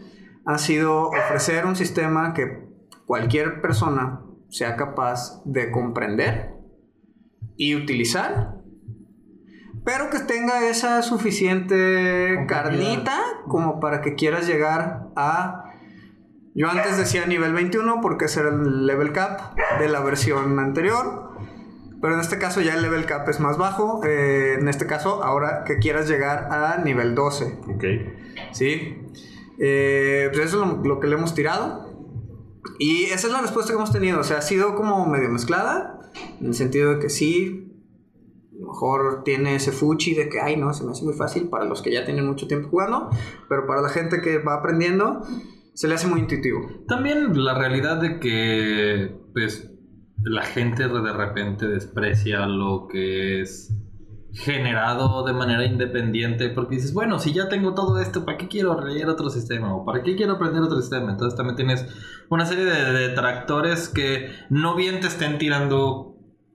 [0.47, 2.68] ha sido ofrecer un sistema que
[3.07, 6.55] cualquier persona sea capaz de comprender
[7.57, 8.60] y utilizar,
[9.91, 15.64] pero que tenga esa suficiente carnita como para que quieras llegar a...
[16.55, 21.32] Yo antes decía nivel 21 porque ese era el level cap de la versión anterior.
[22.01, 24.01] Pero en este caso ya el level cap es más bajo.
[24.05, 27.59] Eh, en este caso, ahora que quieras llegar a nivel 12.
[27.74, 27.84] Ok.
[28.53, 28.97] ¿Sí?
[29.59, 31.91] Eh, pues eso es lo, lo que le hemos tirado.
[32.78, 34.20] Y esa es la respuesta que hemos tenido.
[34.20, 35.99] O sea, ha sido como medio mezclada.
[36.41, 37.70] En el sentido de que sí,
[38.71, 41.83] mejor tiene ese fuchi de que, ay, no, se me hace muy fácil para los
[41.83, 43.11] que ya tienen mucho tiempo jugando.
[43.49, 45.21] Pero para la gente que va aprendiendo,
[45.75, 46.61] se le hace muy intuitivo.
[46.87, 49.71] También la realidad de que, pues,
[50.23, 53.75] la gente de repente desprecia lo que es
[54.33, 58.81] generado de manera independiente porque dices, bueno, si ya tengo todo esto, ¿para qué quiero
[58.81, 59.75] leer otro sistema?
[59.75, 61.11] ¿O para qué quiero aprender otro sistema?
[61.11, 61.87] Entonces también tienes
[62.29, 66.10] una serie de detractores que no bien te estén tirando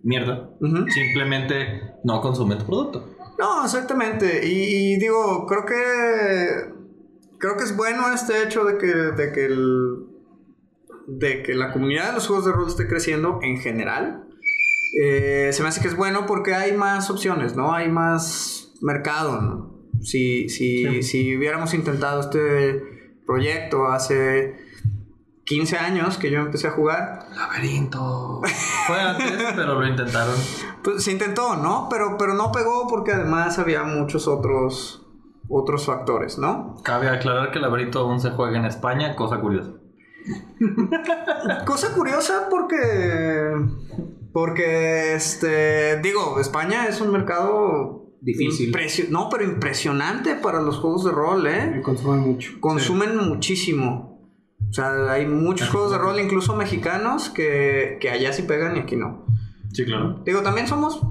[0.05, 0.51] mierda,
[0.93, 3.17] simplemente no consumen tu producto.
[3.37, 4.47] No, exactamente.
[4.47, 6.75] Y, y digo, creo que.
[7.37, 10.05] Creo que es bueno este hecho de que, de que el.
[11.07, 14.27] de que la comunidad de los juegos de rol esté creciendo en general.
[15.01, 17.73] Eh, se me hace que es bueno porque hay más opciones, ¿no?
[17.73, 19.75] Hay más mercado, ¿no?
[20.01, 22.81] Si, si, si hubiéramos intentado este
[23.25, 24.55] proyecto hace
[25.45, 28.41] 15 años que yo empecé a jugar, Laberinto.
[28.87, 30.35] Fue antes, pero lo intentaron.
[30.83, 31.87] Pues se intentó, ¿no?
[31.89, 35.05] Pero, pero no pegó porque además había muchos otros,
[35.47, 36.75] otros factores, ¿no?
[36.83, 39.71] Cabe aclarar que el laberinto aún se juega en España, cosa curiosa.
[41.65, 43.53] Cosa curiosa porque,
[44.33, 48.69] porque, este, digo, España es un mercado Difícil.
[48.73, 51.73] impresio- no, pero impresionante para los juegos de rol, ¿eh?
[51.75, 52.53] Me consumen mucho.
[52.59, 54.14] Consumen muchísimo.
[54.69, 58.79] O sea, hay muchos juegos de rol, incluso mexicanos, que, que allá sí pegan y
[58.79, 59.25] aquí no.
[59.71, 60.21] Sí, claro.
[60.25, 61.01] Digo, también somos,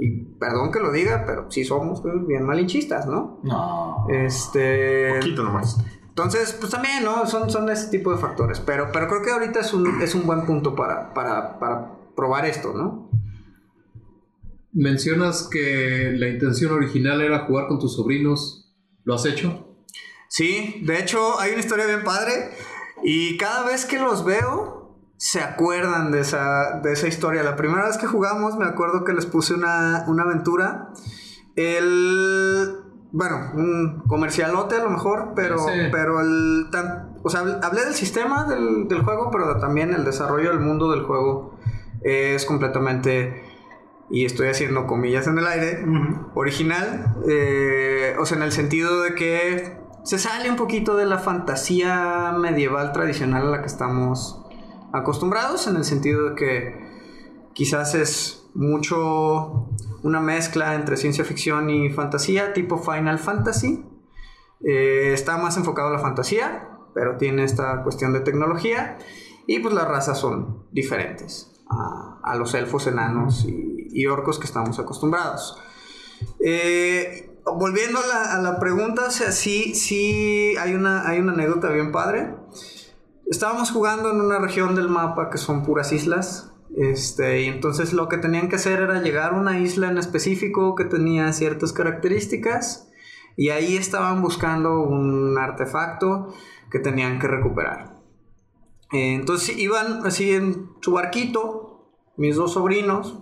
[0.00, 3.40] y perdón que lo diga, pero sí somos pues, bien malinchistas, ¿no?
[3.42, 4.06] No.
[4.08, 5.14] Este.
[5.20, 5.78] Poquito nomás.
[6.08, 7.26] Entonces, pues también, ¿no?
[7.26, 8.60] Son, son ese tipo de factores.
[8.60, 12.44] Pero, pero creo que ahorita es un, es un buen punto para, para, para probar
[12.44, 13.10] esto, ¿no?
[14.72, 18.74] Mencionas que la intención original era jugar con tus sobrinos.
[19.04, 19.76] ¿Lo has hecho?
[20.28, 22.50] Sí, de hecho, hay una historia bien padre.
[23.02, 27.42] Y cada vez que los veo, se acuerdan de esa, de esa historia.
[27.42, 30.88] La primera vez que jugamos, me acuerdo que les puse una, una aventura.
[31.56, 32.78] El.
[33.14, 35.70] Bueno, un comercialote a lo mejor, pero, Sí.
[35.90, 36.68] pero el.
[36.70, 40.90] tan- o sea, hablé del sistema del, del juego, pero también el desarrollo del mundo
[40.90, 41.58] del juego
[42.02, 43.44] es completamente.
[44.10, 45.86] Y estoy haciendo comillas en el aire
[46.34, 51.18] original, eh, o sea, en el sentido de que se sale un poquito de la
[51.18, 54.44] fantasía medieval tradicional a la que estamos
[54.92, 56.92] acostumbrados, en el sentido de que
[57.54, 59.68] quizás es mucho
[60.02, 63.84] una mezcla entre ciencia ficción y fantasía, tipo Final Fantasy.
[64.64, 68.98] Eh, está más enfocado a la fantasía, pero tiene esta cuestión de tecnología.
[69.46, 74.78] Y pues las razas son diferentes a, los elfos, enanos y, y orcos que estamos
[74.78, 75.58] acostumbrados.
[76.44, 81.92] Eh, volviendo a la, a la pregunta, sí, sí hay una, hay una anécdota bien
[81.92, 82.34] padre.
[83.26, 86.52] Estábamos jugando en una región del mapa que son puras islas.
[86.76, 90.74] Este, y entonces lo que tenían que hacer era llegar a una isla en específico
[90.74, 92.90] que tenía ciertas características.
[93.36, 96.34] Y ahí estaban buscando un artefacto
[96.70, 98.00] que tenían que recuperar.
[98.92, 103.18] Eh, entonces iban así en su barquito, mis dos sobrinos,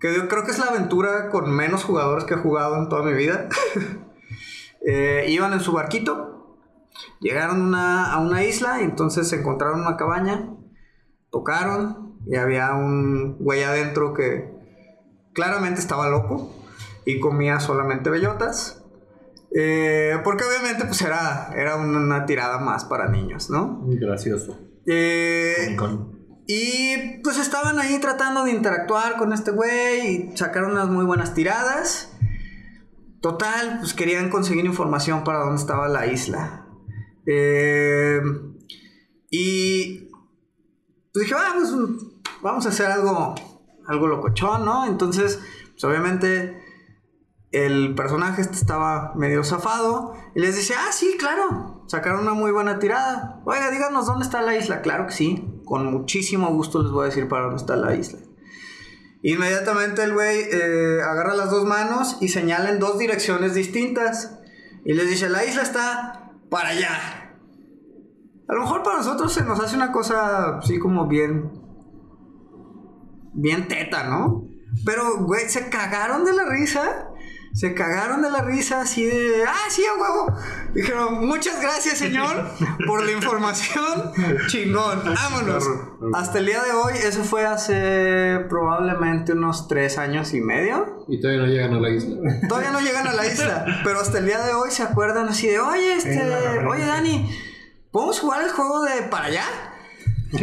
[0.00, 3.02] que yo creo que es la aventura con menos jugadores que he jugado en toda
[3.02, 3.48] mi vida.
[4.86, 6.56] Eh, iban en su barquito,
[7.20, 10.50] llegaron una- a una isla y entonces encontraron una cabaña,
[11.30, 14.48] tocaron y había un güey adentro que
[15.34, 16.54] claramente estaba loco
[17.04, 18.84] y comía solamente bellotas.
[19.54, 23.80] Eh, porque obviamente pues era, era una, una tirada más para niños, ¿no?
[23.84, 24.58] Gracioso.
[24.86, 25.76] Eh,
[26.50, 31.34] y pues estaban ahí tratando de interactuar con este güey y sacaron unas muy buenas
[31.34, 32.16] tiradas.
[33.20, 36.66] Total, pues querían conseguir información para dónde estaba la isla.
[37.26, 38.22] Eh,
[39.30, 40.08] y
[41.12, 41.70] pues dije, "Ah, pues,
[42.40, 43.34] vamos a hacer algo,
[43.86, 44.86] algo locochón, ¿no?
[44.86, 45.38] Entonces,
[45.72, 46.62] pues obviamente
[47.50, 52.52] el personaje este estaba medio zafado y les dice, ah, sí, claro, sacaron una muy
[52.52, 53.42] buena tirada.
[53.44, 54.80] Oiga, díganos dónde está la isla.
[54.80, 58.20] Claro que sí, con muchísimo gusto les voy a decir para dónde está la isla.
[59.22, 64.38] Inmediatamente el güey eh, agarra las dos manos y señala en dos direcciones distintas.
[64.84, 67.34] Y les dice, la isla está para allá.
[68.48, 71.50] A lo mejor para nosotros se nos hace una cosa así como bien...
[73.34, 74.48] Bien teta, ¿no?
[74.84, 77.07] Pero, güey, se cagaron de la risa.
[77.58, 79.42] Se cagaron de la risa así de...
[79.44, 80.32] Ah, sí, a huevo.
[80.74, 82.52] Dijeron, muchas gracias, señor,
[82.86, 84.12] por la información.
[84.46, 85.64] Chingón, vámonos.
[86.14, 91.04] Hasta el día de hoy, eso fue hace probablemente unos tres años y medio.
[91.08, 92.16] Y todavía no llegan a la isla.
[92.48, 95.48] Todavía no llegan a la isla, pero hasta el día de hoy se acuerdan así
[95.48, 96.22] de, oye, este,
[96.64, 97.28] oye Dani,
[97.90, 99.67] ¿podemos jugar el juego de para allá?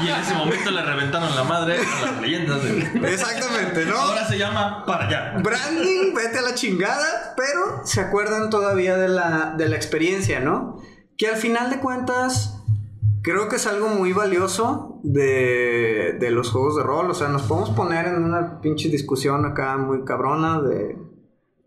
[0.00, 3.12] Y en ese momento le reventaron la madre a las leyendas de...
[3.12, 3.96] Exactamente, ¿no?
[3.96, 5.34] Ahora se llama Para allá.
[5.42, 10.80] Branding, vete a la chingada, pero se acuerdan todavía de la, de la experiencia, ¿no?
[11.18, 12.64] que al final de cuentas
[13.22, 17.10] creo que es algo muy valioso de, de los juegos de rol.
[17.10, 20.96] O sea, nos podemos poner en una pinche discusión acá muy cabrona de,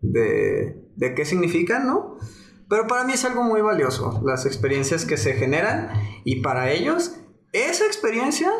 [0.00, 2.16] de, de qué significan, ¿no?
[2.72, 5.90] Pero para mí es algo muy valioso, las experiencias que se generan
[6.24, 7.16] y para ellos
[7.52, 8.50] esa experiencia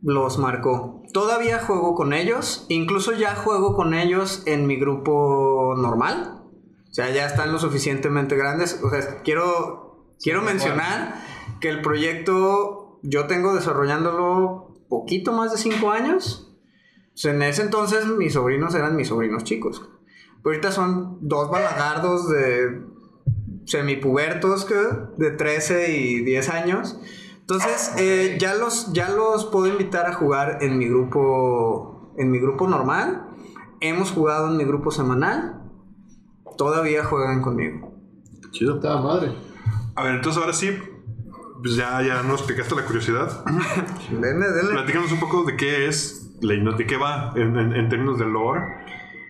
[0.00, 1.02] los marcó.
[1.12, 6.44] Todavía juego con ellos, incluso ya juego con ellos en mi grupo normal.
[6.90, 8.80] O sea, ya están lo suficientemente grandes.
[8.82, 11.22] O sea, quiero, quiero mencionar
[11.60, 16.56] que el proyecto yo tengo desarrollándolo poquito más de 5 años.
[17.22, 19.82] En ese entonces mis sobrinos eran mis sobrinos chicos.
[20.42, 22.91] Pero ahorita son dos balagardos de
[23.64, 24.74] semipubertos que
[25.18, 26.98] de 13 y 10 años.
[27.40, 32.38] Entonces, eh, ya, los, ya los puedo invitar a jugar en mi grupo en mi
[32.38, 33.26] grupo normal.
[33.80, 35.60] Hemos jugado en mi grupo semanal.
[36.56, 37.92] Todavía juegan conmigo.
[38.50, 38.76] Chido.
[38.76, 39.32] Está madre.
[39.96, 40.70] A ver, entonces ahora sí,
[41.62, 43.44] pues ya, ya nos explicaste la curiosidad.
[44.10, 44.72] Denle, denle.
[44.72, 48.60] Platícanos un poco de qué es, de qué va en, en- en términos de lore,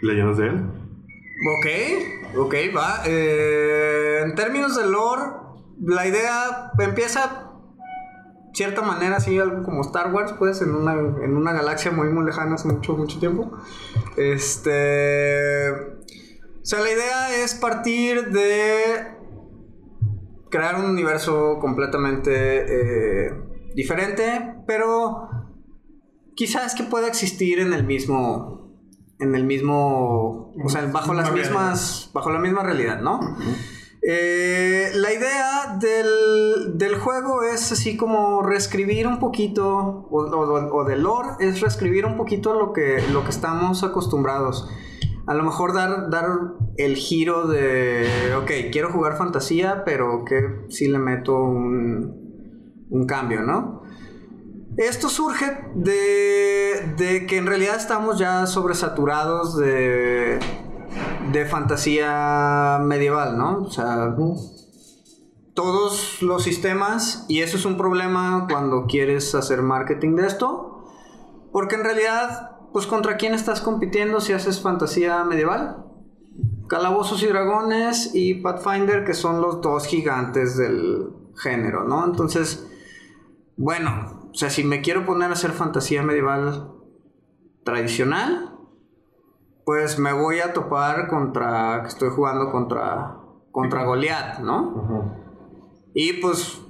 [0.02, 0.64] leyendas de él.
[1.44, 3.02] Ok, ok, va.
[3.04, 5.22] Eh, en términos de lore,
[5.80, 7.50] la idea empieza
[8.52, 12.24] cierta manera, así algo como Star Wars, pues, en una, en una galaxia muy, muy
[12.24, 13.50] lejana hace mucho, mucho tiempo.
[14.16, 15.70] Este.
[15.70, 19.16] O sea, la idea es partir de
[20.48, 23.32] crear un universo completamente eh,
[23.74, 25.28] diferente, pero
[26.36, 28.61] quizás que pueda existir en el mismo
[29.22, 33.20] en el mismo o sea bajo las Misma mismas bajo la misma realidad no
[34.04, 39.68] Eh, la idea del, del juego es así como reescribir un poquito
[40.10, 44.68] o, o- o del lore es reescribir un poquito lo que lo que estamos acostumbrados.
[45.28, 46.26] A lo mejor dar, dar
[46.78, 53.42] el giro de, ok, quiero jugar fantasía, pero que si le meto un, un cambio,
[53.42, 53.81] ¿no?
[54.76, 60.38] Esto surge de, de que en realidad estamos ya sobresaturados de,
[61.30, 63.58] de fantasía medieval, ¿no?
[63.62, 64.16] O sea,
[65.54, 70.84] todos los sistemas, y eso es un problema cuando quieres hacer marketing de esto,
[71.52, 75.84] porque en realidad, pues contra quién estás compitiendo si haces fantasía medieval.
[76.66, 82.06] Calabozos y Dragones y Pathfinder, que son los dos gigantes del género, ¿no?
[82.06, 82.66] Entonces,
[83.58, 86.72] bueno, o sea, si me quiero poner a hacer fantasía medieval
[87.64, 88.56] tradicional,
[89.64, 93.16] pues me voy a topar contra, que estoy jugando contra,
[93.52, 95.14] contra Goliath, ¿no?
[95.94, 96.60] Y pues,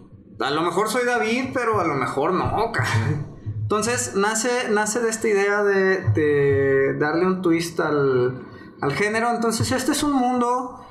[0.41, 2.85] a lo mejor soy David, pero a lo mejor no, ca-
[3.63, 8.45] Entonces, nace, nace de esta idea de, de darle un twist al,
[8.83, 9.31] al género.
[9.31, 10.85] Entonces, este es un mundo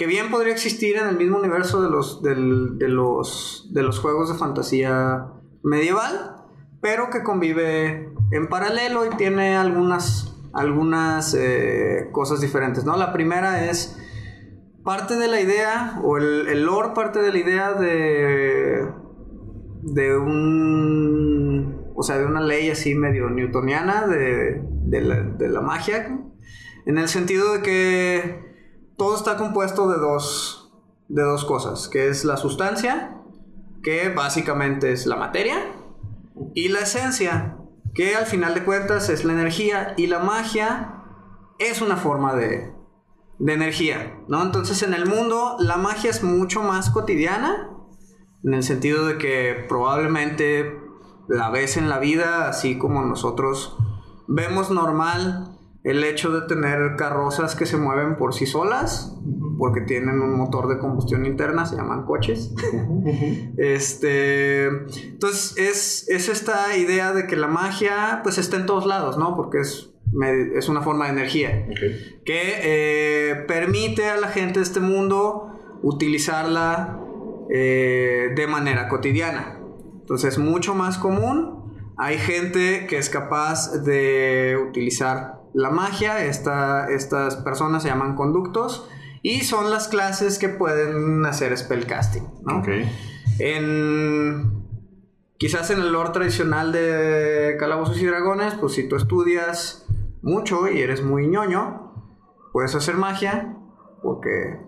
[0.00, 4.32] que bien podría existir en el mismo universo de los, de los, de los juegos
[4.32, 5.26] de fantasía
[5.62, 6.36] medieval,
[6.80, 12.96] pero que convive en paralelo y tiene algunas, algunas eh, cosas diferentes, ¿no?
[12.96, 14.00] La primera es
[14.84, 18.88] parte de la idea, o el, lore parte de la idea de,
[19.82, 26.18] de un, o sea, de una ley así medio newtoniana de, de la magia,
[26.86, 28.49] en el sentido de que
[29.00, 30.70] todo está compuesto de dos,
[31.08, 33.16] de dos cosas, que es la sustancia,
[33.82, 35.56] que básicamente es la materia,
[36.54, 37.56] y la esencia,
[37.94, 41.02] que al final de cuentas es la energía, y la magia
[41.58, 42.74] es una forma de,
[43.38, 44.42] de energía, ¿no?
[44.42, 47.70] Entonces en el mundo la magia es mucho más cotidiana,
[48.44, 50.78] en el sentido de que probablemente
[51.26, 53.78] la ves en la vida, así como nosotros
[54.28, 59.16] vemos normal el hecho de tener carrozas que se mueven por sí solas,
[59.58, 62.52] porque tienen un motor de combustión interna, se llaman coches.
[63.56, 69.16] Este, entonces es, es esta idea de que la magia pues está en todos lados,
[69.18, 69.36] ¿no?
[69.36, 71.66] Porque es, me- es una forma de energía
[72.24, 77.00] que eh, permite a la gente de este mundo utilizarla
[77.50, 79.58] eh, de manera cotidiana.
[80.00, 81.92] Entonces es mucho más común.
[81.96, 86.24] Hay gente que es capaz de utilizar la magia.
[86.24, 88.88] Esta- estas personas se llaman conductos.
[89.22, 92.26] Y son las clases que pueden hacer spellcasting.
[92.42, 92.58] ¿no?
[92.60, 92.68] Ok.
[93.38, 94.60] En.
[95.38, 99.86] Quizás en el lore tradicional de Calabozos y Dragones, pues si tú estudias
[100.22, 101.94] mucho y eres muy ñoño,
[102.52, 103.56] puedes hacer magia
[104.02, 104.60] porque.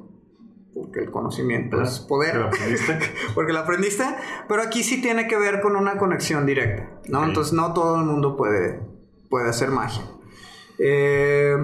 [0.75, 2.37] Porque el conocimiento es poder.
[2.37, 2.99] ¿Lo aprendiste?
[3.35, 4.05] porque lo aprendiste.
[4.49, 7.25] Pero aquí sí tiene que ver con una conexión directa, ¿no?
[7.25, 8.81] Entonces no todo el mundo puede,
[9.29, 10.03] puede hacer magia.
[10.79, 11.57] Eh,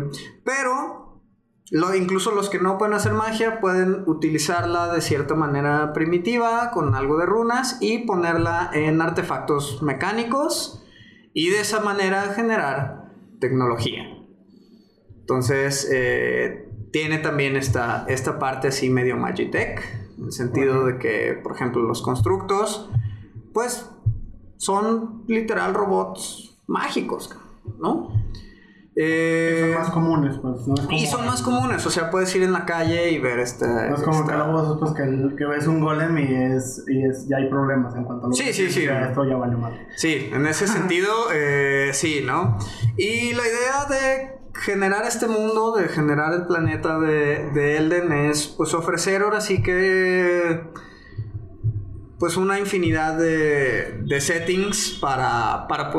[0.45, 1.23] pero
[1.71, 6.95] lo, incluso los que no pueden hacer magia pueden utilizarla de cierta manera primitiva, con
[6.95, 10.83] algo de runas, y ponerla en artefactos mecánicos
[11.35, 14.05] y de esa manera generar tecnología.
[15.21, 19.83] Entonces, eh, tiene también esta, esta parte así medio Magitech,
[20.17, 22.89] en el sentido de que, por ejemplo, los constructos,
[23.53, 23.91] pues
[24.57, 27.37] son literal robots mágicos,
[27.79, 28.13] ¿no?
[29.01, 30.67] Eh, Son más comunes, pues.
[30.67, 33.21] No es como, y son más comunes, o sea, puedes ir en la calle y
[33.21, 33.65] ver este...
[33.69, 37.29] No es como esta- calabozos, pues que, que ves un golem y es, y es
[37.29, 38.85] ya hay problemas en cuanto a lo Sí, que sí, sí.
[38.87, 39.87] ya Esto ya vale mal.
[39.97, 42.59] Sí, en ese sentido, eh, sí, ¿no?
[42.97, 48.49] Y la idea de generar este mundo, de generar el planeta de, de Elden es
[48.49, 50.61] pues ofrecer ahora sí que
[52.19, 55.93] pues una infinidad de, de settings para, para,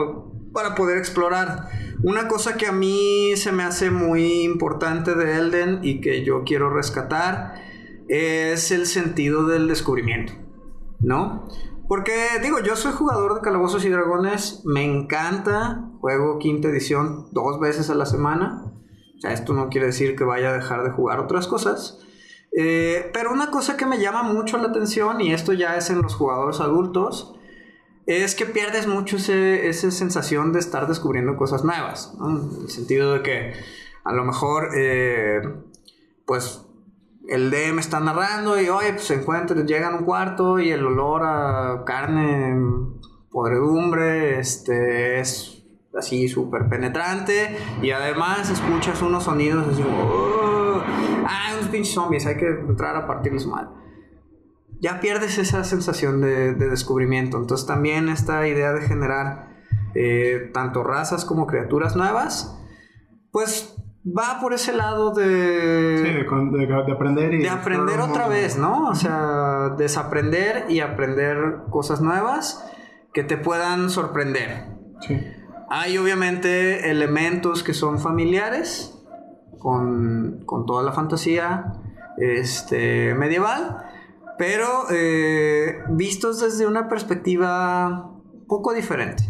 [0.60, 1.70] para poder explorar.
[2.04, 6.44] Una cosa que a mí se me hace muy importante de Elden y que yo
[6.44, 7.54] quiero rescatar
[8.10, 10.34] es el sentido del descubrimiento,
[11.00, 11.48] ¿no?
[11.88, 17.62] Porque digo, yo soy jugador de Calabozos y Dragones, me encanta, juego quinta edición dos
[17.62, 18.66] veces a la semana.
[19.24, 22.00] Esto no quiere decir que vaya a dejar de jugar otras cosas.
[22.52, 26.02] Eh, pero una cosa que me llama mucho la atención, y esto ya es en
[26.02, 27.39] los jugadores adultos,
[28.14, 32.14] es que pierdes mucho ese- esa sensación de estar descubriendo cosas nuevas.
[32.20, 33.54] En el sentido de que
[34.04, 35.42] a lo mejor, eh,
[36.26, 36.66] pues,
[37.28, 40.84] el DM está narrando y, oye, pues se encuentra, llegan a un cuarto y el
[40.86, 42.56] olor a carne
[43.30, 45.64] podredumbre este, es
[45.96, 50.82] así súper penetrante y además escuchas unos sonidos así como, "Oh,
[51.28, 53.70] ah, unos pinches zombies, hay que entrar a partirles mal
[54.80, 57.38] ya pierdes esa sensación de, de descubrimiento.
[57.38, 59.50] Entonces también esta idea de generar
[59.96, 62.58] eh, tanto razas como criaturas nuevas,
[63.32, 63.76] pues
[64.06, 65.98] va por ese lado de...
[65.98, 67.42] Sí, de, de- de aprender y...
[67.42, 68.88] de aprender otra vez, ¿no?
[68.88, 72.66] O sea, desaprender y aprender cosas nuevas
[73.14, 74.66] que te puedan sorprender.
[75.02, 75.20] Sí.
[75.70, 78.96] Hay obviamente elementos que son familiares
[79.60, 81.74] con, con toda la fantasía
[82.18, 83.86] este, medieval,
[84.40, 88.10] pero eh, vistos desde una perspectiva
[88.48, 89.24] poco diferente.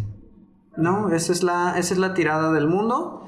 [0.77, 1.11] ¿no?
[1.11, 3.25] Esa es la, esa es la tirada del mundo.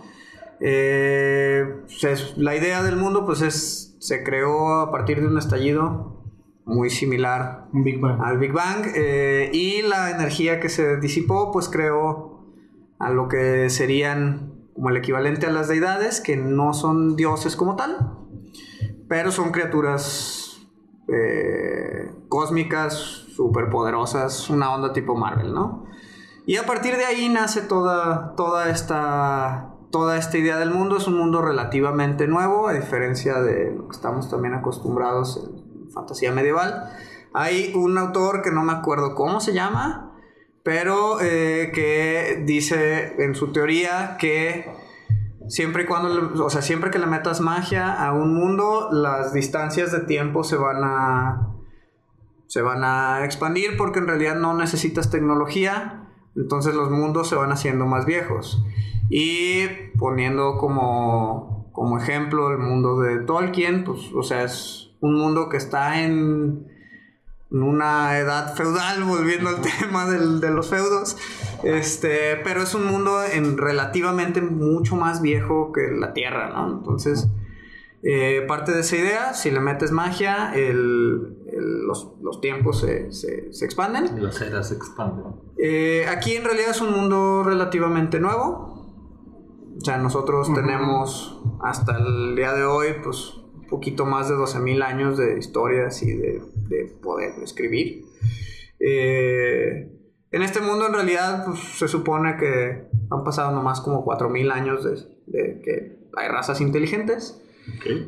[0.62, 6.24] Eh, se- la idea del mundo pues es, se creó a partir de un estallido
[6.66, 8.22] muy similar Un Big Bang.
[8.24, 12.46] al Big Bang eh, y la energía que se disipó pues creó
[13.00, 17.76] a lo que serían como el equivalente a las deidades que no son dioses como
[17.76, 18.16] tal
[19.10, 20.41] pero son criaturas
[21.14, 22.94] eh, cósmicas
[23.36, 25.86] superpoderosas una onda tipo Marvel no
[26.46, 30.98] y a partir de ahí nace toda toda esta toda esta idea del mundo.
[30.98, 36.32] Es un mundo relativamente nuevo a diferencia de lo que estamos también acostumbrados en fantasía
[36.32, 36.90] medieval.
[37.34, 40.14] Hay un autor que no me acuerdo cómo se llama,
[40.64, 44.66] pero eh, que dice en su teoría que
[45.52, 49.92] siempre y cuando, o sea, siempre que le metas magia a un mundo, las distancias
[49.92, 51.48] de tiempo se van a
[52.48, 57.52] se van a expandir porque en realidad no necesitas tecnología, entonces los mundos se van
[57.52, 58.62] haciendo más viejos.
[59.10, 65.48] Y poniendo como, como ejemplo el mundo de Tolkien, pues, o sea, es un mundo
[65.48, 66.68] que está en
[67.52, 71.16] una edad feudal, volviendo al tema del- de los feudos.
[71.64, 76.78] Este, pero es un mundo en relativamente mucho más viejo que la Tierra, ¿no?
[76.78, 77.28] Entonces,
[78.04, 83.12] eh, parte de esa idea, si le metes magia, el- el- los, los tiempos se,
[83.12, 84.24] se- se expanden.
[84.24, 85.26] Las eras se expanden.
[85.58, 88.70] Eh, aquí en realidad es un mundo relativamente nuevo.
[89.78, 94.82] O sea, nosotros tenemos hasta el día de hoy, pues, un poquito más de 12.000
[94.84, 98.06] años de historias y de, de poder escribir.
[98.80, 99.92] Eh,
[100.32, 104.84] en este mundo, en realidad, pues, se supone que han pasado nomás como 4.000 años
[104.84, 104.92] de,
[105.28, 107.42] de que hay razas inteligentes.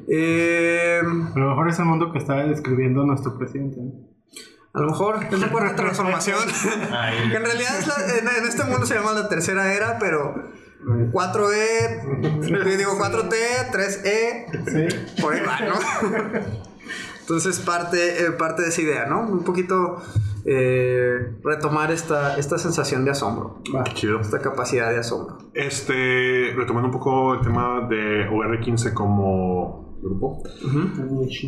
[0.07, 3.79] Eh, A lo mejor es el mundo que está describiendo nuestro presidente.
[4.73, 6.39] a lo mejor es la cuarta transformación.
[7.29, 10.33] que en realidad es la- en, en este mundo se llama la tercera era, pero
[11.11, 13.35] 4E, yo digo 4T,
[13.71, 14.45] 3E,
[14.97, 15.21] Sí.
[15.21, 16.39] por ahí va, ¿no?
[17.21, 19.21] Entonces parte, eh, parte de esa idea, ¿no?
[19.21, 20.01] Un poquito
[20.45, 23.61] eh, retomar esta, esta sensación de asombro.
[23.93, 24.19] Chido.
[24.19, 25.37] esta capacidad de asombro.
[25.53, 30.43] Este, retomando un poco el tema de OR15 como grupo.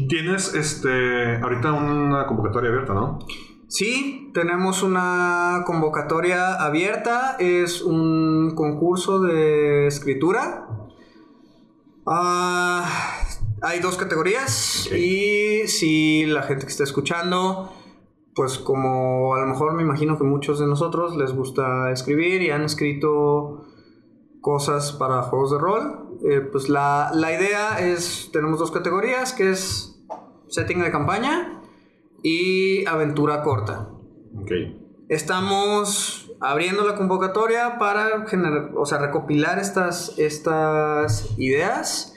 [0.08, 3.20] Tienes este, ahorita una convocatoria abierta, ¿no?
[3.68, 10.68] Sí, tenemos una convocatoria abierta, es un concurso de escritura.
[12.06, 12.88] Ah,
[13.62, 17.74] hay dos categorías y si la gente que está escuchando,
[18.36, 22.52] pues como a lo mejor me imagino que muchos de nosotros les gusta escribir y
[22.52, 23.66] han escrito
[24.42, 29.52] cosas para juegos de rol, eh, pues la, la idea es, tenemos dos categorías, que
[29.52, 30.06] es
[30.50, 31.62] setting de campaña
[32.22, 33.90] y aventura corta.
[35.08, 42.16] Estamos abriendo la convocatoria para generar, o sea, recopilar estas, estas ideas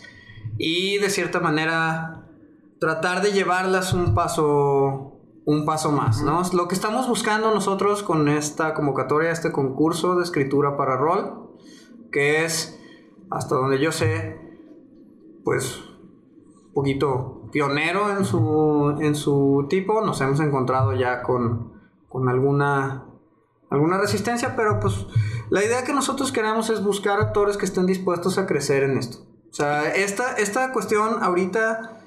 [0.58, 2.26] y de cierta manera
[2.80, 5.07] tratar de llevarlas un paso,
[5.48, 6.42] un paso más, ¿no?
[6.52, 11.56] Lo que estamos buscando nosotros con esta convocatoria, este concurso de escritura para rol,
[12.12, 12.78] que es,
[13.30, 14.38] hasta donde yo sé,
[15.44, 15.80] pues,
[16.66, 21.72] un poquito pionero en su, en su tipo, nos hemos encontrado ya con,
[22.10, 23.06] con alguna
[23.70, 25.06] alguna resistencia, pero pues
[25.48, 29.24] la idea que nosotros queremos es buscar actores que estén dispuestos a crecer en esto.
[29.50, 31.97] O sea, esta, esta cuestión ahorita,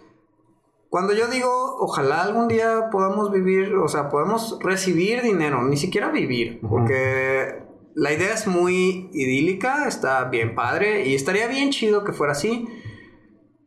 [0.91, 6.11] cuando yo digo, ojalá algún día podamos vivir, o sea, podemos recibir dinero, ni siquiera
[6.11, 7.63] vivir, porque
[7.95, 12.67] la idea es muy idílica, está bien padre y estaría bien chido que fuera así,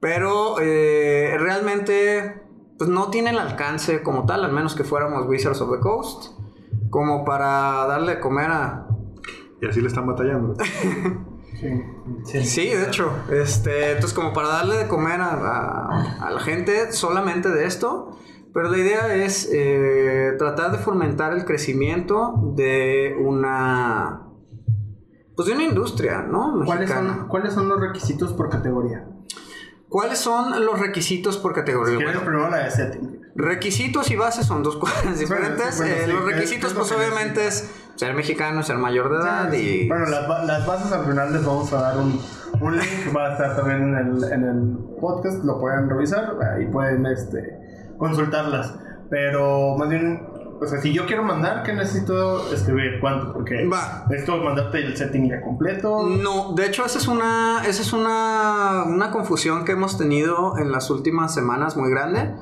[0.01, 2.43] pero eh, realmente
[2.77, 6.39] pues no tiene el alcance como tal, al menos que fuéramos Wizards of the Coast
[6.91, 8.87] como para darle de comer a...
[9.63, 10.55] Y así le están batallando.
[12.25, 13.13] Sí, de hecho.
[13.31, 18.19] Este, entonces, como para darle de comer a, a- a la gente solamente de esto.
[18.53, 24.21] Pero la idea es eh, tratar de fomentar el crecimiento de una...
[25.35, 26.63] Pues de una industria, ¿no?
[26.65, 29.09] ¿Cuáles son, ¿Cuáles son los requisitos por categoría?
[29.89, 31.95] ¿Cuáles son los requisitos por categoría?
[31.95, 33.21] Si quieres Bueno, primero la de setting.
[33.35, 35.75] Requisitos y bases son dos cosas diferentes.
[35.75, 38.63] sí, bueno, Eh, sí, los ¿qué- requisitos, qué es lo pues obviamente es ser mexicano,
[38.63, 39.89] ser mayor de edad y...
[39.89, 42.21] Bueno, las, las bases al final les vamos a dar un,
[42.61, 46.67] un link, va a estar también en el, en el podcast, lo pueden revisar, ahí
[46.67, 48.75] pueden este, consultarlas.
[49.11, 50.27] Pero más bien,
[50.61, 52.99] o sea, si yo quiero mandar, ¿qué necesito escribir?
[53.01, 53.33] ¿Cuánto?
[53.33, 54.07] Porque Va.
[54.09, 56.03] necesito mandarte el setting ya completo.
[56.05, 60.73] No, de hecho esa es una, esa es una, una confusión que hemos tenido en
[60.73, 62.35] las últimas semanas muy grande.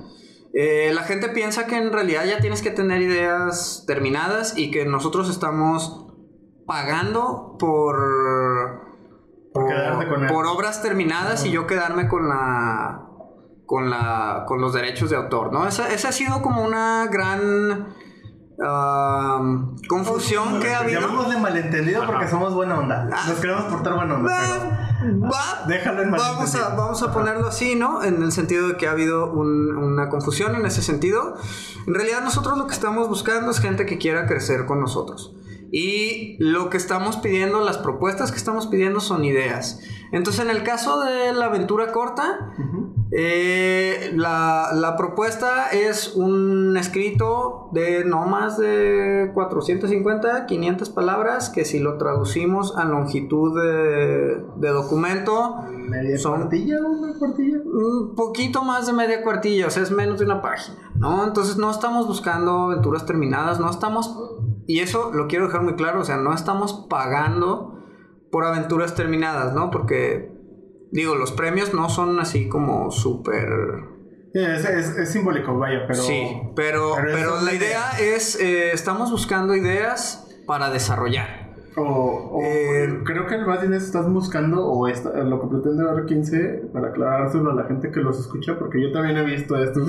[0.54, 4.84] Eh, la gente piensa que en realidad ya tienes que tener ideas terminadas y que
[4.84, 6.06] nosotros estamos
[6.66, 7.96] pagando por,
[9.52, 13.06] Por con por obras terminadas y yo quedarme con la
[13.64, 15.66] con la con los derechos de autor, ¿no?
[15.66, 17.94] Esa, esa ha sido como una gran
[18.62, 19.40] ah,
[19.88, 21.00] confusión que ha habido.
[21.00, 23.04] Llamémosle malentendido porque somos buena onda.
[23.04, 24.91] Nos queremos portar buena onda, pero
[25.22, 28.02] Va, déjalo en vamos a, vamos a ponerlo así, ¿no?
[28.02, 31.34] En el sentido de que ha habido un- una confusión en ese sentido.
[31.86, 35.34] En realidad nosotros lo que estamos buscando es gente que quiera crecer con nosotros.
[35.74, 39.80] Y lo que estamos pidiendo, las propuestas que estamos pidiendo son ideas.
[40.12, 42.52] Entonces, en el caso de la aventura corta,
[43.14, 51.64] eh, la, la propuesta es un escrito de no más de 450, 500 palabras, que
[51.66, 56.78] si lo traducimos a longitud de, de documento, ¿Media son- cuartilla?
[56.82, 57.58] ¿Una cuartilla?
[57.64, 61.24] un poquito más de media cuartilla, o sea, es menos de una página, ¿no?
[61.24, 64.16] Entonces no estamos buscando aventuras terminadas, no estamos,
[64.66, 67.74] y eso lo quiero dejar muy claro, o sea, no estamos pagando
[68.30, 69.70] por aventuras terminadas, ¿no?
[69.70, 70.31] Porque,
[70.92, 73.48] digo, los premios no son así como súper...
[74.34, 76.00] Es, es, es simbólico, vaya, pero.
[76.00, 76.22] sí,
[76.56, 81.52] pero, pero la idea es, eh, estamos buscando ideas para desarrollar.
[81.76, 86.72] O, o- Eh, creo que más bien estás buscando, o esta- lo que pretende R15,
[86.72, 89.86] para aclarárselo a la gente que los escucha, porque yo también he visto estos,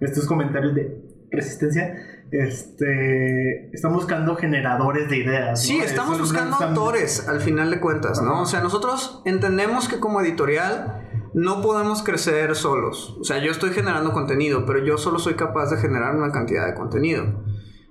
[0.00, 1.94] estos comentarios de resistencia.
[2.30, 5.62] Este, están buscando generadores de ideas.
[5.62, 5.84] Sí, ¿no?
[5.84, 8.42] estamos Eso buscando están- autores, al final de cuentas, ¿no?
[8.42, 13.16] O sea, nosotros entendemos que como editorial no podemos crecer solos.
[13.20, 16.66] O sea, yo estoy generando contenido, pero yo solo soy capaz de generar una cantidad
[16.66, 17.42] de contenido.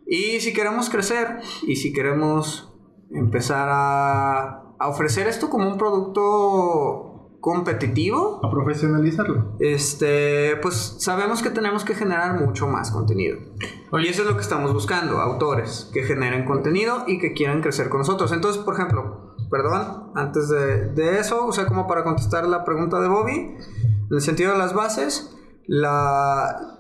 [0.08, 1.38] Y si queremos crecer
[1.68, 2.74] y si queremos
[3.12, 7.11] empezar a, a ofrecer esto como un producto
[7.42, 9.56] competitivo, A profesionalizarlo.
[9.60, 13.38] este, pues sabemos que tenemos que generar mucho más contenido.
[13.94, 17.90] Y eso es lo que estamos buscando, autores que generen contenido y que quieran crecer
[17.90, 18.32] con nosotros.
[18.32, 23.00] Entonces, por ejemplo, perdón, antes de, de eso, o sea, como para contestar la pregunta
[23.02, 25.36] de Bobby, en el sentido de las bases,
[25.68, 26.78] la,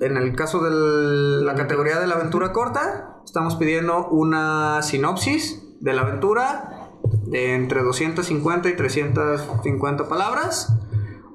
[0.00, 5.92] en el caso de la categoría de la aventura corta, estamos pidiendo una sinopsis de
[5.92, 6.77] la aventura
[7.30, 10.74] de entre 250 y 350 palabras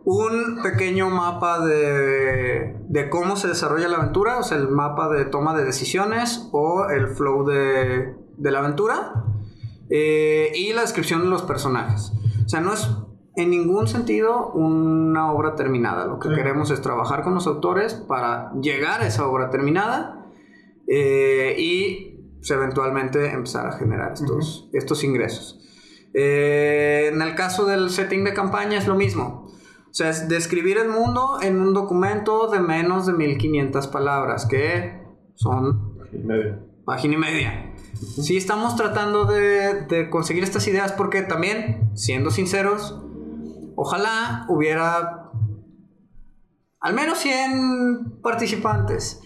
[0.06, 5.24] un pequeño mapa de, de cómo se desarrolla la aventura, o sea, el mapa de
[5.26, 9.14] toma de decisiones o el flow de, de la aventura,
[9.90, 12.12] eh, y la descripción de los personajes.
[12.46, 12.90] O sea, no es
[13.38, 16.06] en ningún sentido una obra terminada.
[16.06, 16.36] Lo que Sí.
[16.36, 20.26] queremos es trabajar con los autores para llegar a esa obra terminada
[20.88, 25.60] eh, y pues, eventualmente empezar a generar estos, estos ingresos.
[26.14, 29.48] Eh, en el caso del setting de campaña es lo mismo.
[29.90, 35.02] O sea, es describir el mundo en un documento de menos de 1500 palabras, que
[35.36, 37.74] son Y página y media.
[38.22, 43.00] Sí, estamos tratando de, de conseguir estas ideas porque también, siendo sinceros,
[43.76, 45.24] ojalá hubiera
[46.84, 49.22] al menos 100 participantes.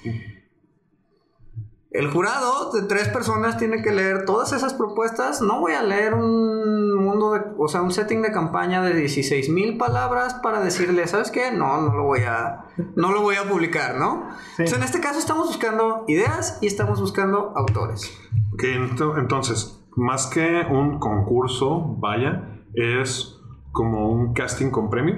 [1.91, 5.41] El jurado de tres personas tiene que leer todas esas propuestas.
[5.41, 9.49] No voy a leer un mundo de, o sea, un setting de campaña de 16
[9.49, 11.51] mil palabras para decirle, ¿sabes qué?
[11.51, 12.65] No, no lo voy a,
[12.95, 14.29] no lo voy a publicar, ¿no?
[14.57, 14.63] Sí.
[14.63, 18.11] Entonces, en este caso estamos buscando ideas y estamos buscando autores.
[18.53, 23.39] Ok, ento- entonces, más que un concurso, vaya, es
[23.71, 25.15] como un casting con premio.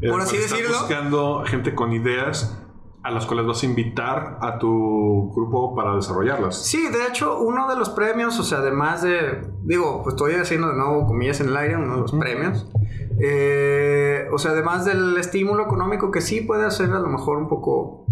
[0.00, 0.78] Eh, Por así estás decirlo.
[0.78, 2.62] buscando gente con ideas
[3.06, 6.66] a las cuales vas a invitar a tu grupo para desarrollarlas.
[6.66, 10.70] Sí, de hecho, uno de los premios, o sea, además de, digo, pues estoy haciendo
[10.70, 12.68] de nuevo comillas en el aire, uno de los premios,
[13.20, 17.46] eh, o sea, además del estímulo económico que sí puede ser a lo mejor un
[17.46, 18.06] poco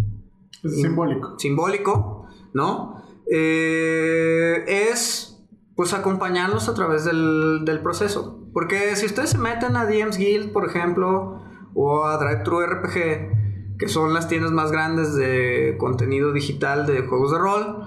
[0.62, 1.40] simbólico.
[1.40, 3.02] simbólico, ¿no?
[3.28, 5.44] Eh, es
[5.74, 8.46] pues acompañarlos a través del, del proceso.
[8.52, 11.42] Porque si ustedes se meten a DMs Guild, por ejemplo,
[11.74, 13.43] o a DriveThru RPG,
[13.78, 17.86] que son las tiendas más grandes de contenido digital de juegos de rol,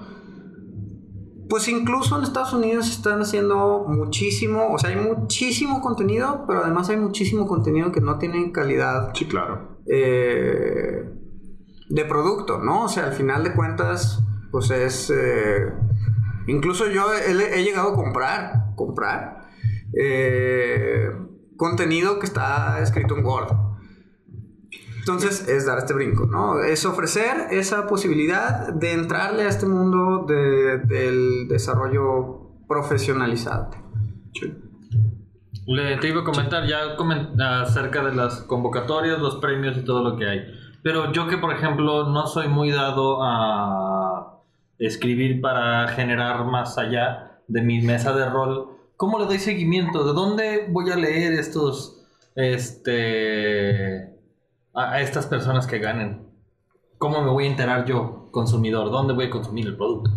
[1.48, 6.90] pues incluso en Estados Unidos están haciendo muchísimo, o sea, hay muchísimo contenido, pero además
[6.90, 9.78] hay muchísimo contenido que no tiene calidad Sí, claro.
[9.86, 11.04] eh,
[11.88, 12.84] de producto, ¿no?
[12.84, 15.10] O sea, al final de cuentas, pues es...
[15.10, 15.72] eh,
[16.48, 19.48] incluso yo he, he llegado a comprar, comprar
[19.98, 21.10] eh,
[21.56, 23.67] contenido que está escrito en Word.
[25.08, 26.62] Entonces es dar este brinco, ¿no?
[26.62, 33.70] Es ofrecer esa posibilidad de entrarle a este mundo de- del desarrollo profesionalizado.
[35.66, 36.94] Le, te iba a comentar ya
[37.62, 40.40] acerca de las convocatorias, los premios y todo lo que hay.
[40.82, 44.42] Pero yo que, por ejemplo, no soy muy dado a
[44.78, 50.04] escribir para generar más allá de mi mesa de rol, ¿cómo le doy seguimiento?
[50.06, 52.04] ¿De dónde voy a leer estos,
[52.36, 54.07] este,
[54.78, 56.26] a, a estas personas que ganen?
[56.98, 58.90] ¿Cómo me voy a enterar yo, consumidor?
[58.90, 60.10] ¿Dónde voy a consumir el producto?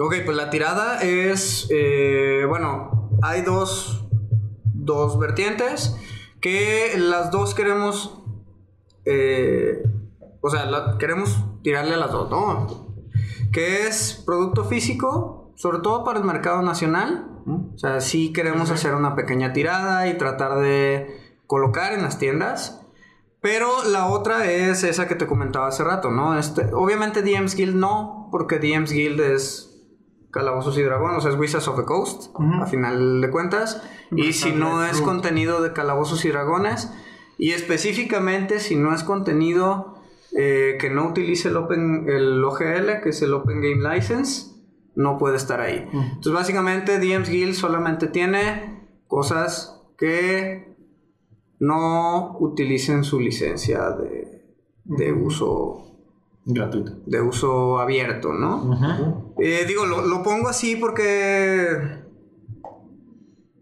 [0.00, 4.04] Ok, pues la tirada es, eh, bueno, hay dos,
[4.64, 5.96] dos vertientes
[6.40, 8.18] que las dos queremos,
[9.04, 9.82] eh,
[10.40, 12.66] o sea, la- queremos tirarle a las dos, ¿no?
[13.52, 17.28] Que es producto físico, sobre todo para el mercado nacional.
[17.46, 21.06] O sea, sí queremos hacer una pequeña tirada y tratar de
[21.46, 22.83] colocar en las tiendas.
[23.44, 26.38] Pero la otra es esa que te comentaba hace rato, ¿no?
[26.38, 29.86] Este, obviamente DMs Guild no, porque DMs Guild es
[30.30, 33.82] Calabozos y Dragones, o sea, es Wizards of the Coast, a final de cuentas.
[34.12, 36.90] Y si no es contenido de Calabozos y Dragones,
[37.36, 40.00] y específicamente si no es contenido
[40.34, 44.54] eh, que no utilice el, open, el OGL, que es el Open Game License,
[44.94, 45.86] no puede estar ahí.
[45.92, 50.73] Entonces, básicamente, DMs Guild solamente tiene cosas que
[51.64, 54.44] no utilicen su licencia de,
[54.84, 55.80] de uso
[56.46, 56.92] Gratuito.
[57.06, 59.32] de uso abierto, ¿no?
[59.38, 62.02] Eh, digo, lo, lo pongo así porque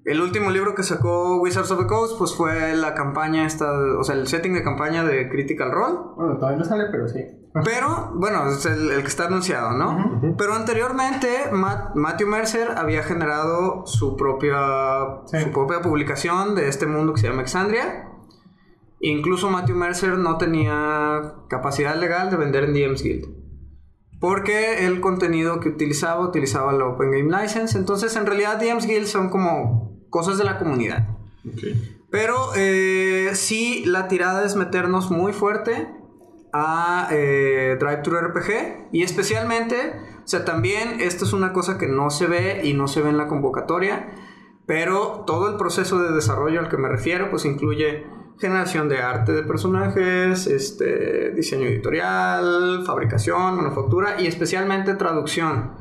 [0.04, 4.02] el último libro que sacó Wizards of the Coast pues fue la campaña esta, o
[4.02, 5.98] sea, el setting de campaña de Critical Role.
[6.16, 7.20] Bueno, todavía no sale, pero sí.
[7.64, 10.20] Pero, bueno, es el, el que está anunciado, ¿no?
[10.38, 14.56] Pero anteriormente, Matt- Matthew Mercer había generado su propia,
[15.26, 15.38] Sí.
[15.42, 18.08] su propia publicación de este mundo que se llama Exandria.
[19.00, 23.26] Incluso Matthew Mercer no tenía capacidad legal de vender en DMs Guild.
[24.20, 27.76] Porque el contenido que utilizaba, utilizaba la Open Game License.
[27.76, 31.08] Entonces, en realidad, DMs Guild son como cosas de la comunidad.
[31.46, 31.58] Ok.
[32.10, 35.88] Pero eh, sí, la tirada es meternos muy fuerte
[36.52, 38.88] a eh, Drive-Thru RPG.
[38.92, 42.88] Y especialmente, o sea, también esto es una cosa que no se ve y no
[42.88, 44.12] se ve en la convocatoria.
[44.66, 48.04] Pero todo el proceso de desarrollo al que me refiero, pues incluye
[48.38, 55.72] generación de arte de personajes, este, diseño editorial, fabricación, manufactura y especialmente traducción.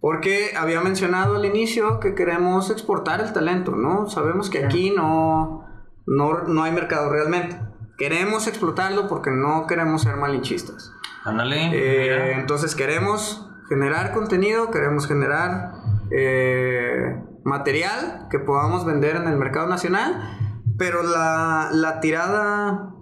[0.00, 4.08] Porque había mencionado al inicio que queremos exportar el talento, ¿no?
[4.08, 5.66] Sabemos que aquí no,
[6.06, 7.58] no, no hay mercado realmente.
[7.98, 10.92] Queremos explotarlo porque no queremos ser malinchistas.
[11.24, 11.70] Ándale.
[11.72, 15.72] Eh, entonces queremos generar contenido, queremos generar
[16.10, 22.94] eh, material que podamos vender en el mercado nacional, pero la, la tirada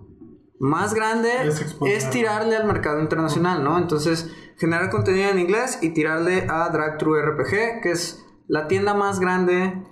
[0.59, 3.79] más grande Es es, tirarle al mercado internacional, ¿no?
[3.79, 9.21] Entonces, generar contenido en inglés y tirarle a DriveThru RPG, que es la tienda más
[9.21, 9.85] grande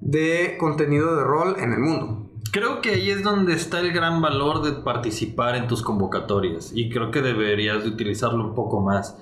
[0.00, 2.23] de contenido de rol en el mundo.
[2.54, 6.88] Creo que ahí es donde está el gran valor de participar en tus convocatorias y
[6.88, 9.18] creo que deberías de utilizarlo un poco más.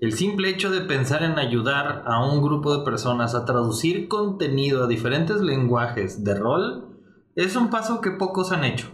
[0.00, 4.84] El simple hecho de pensar en ayudar a un grupo de personas a traducir contenido
[4.84, 7.00] a diferentes lenguajes de rol
[7.34, 8.86] es un paso que pocos han hecho.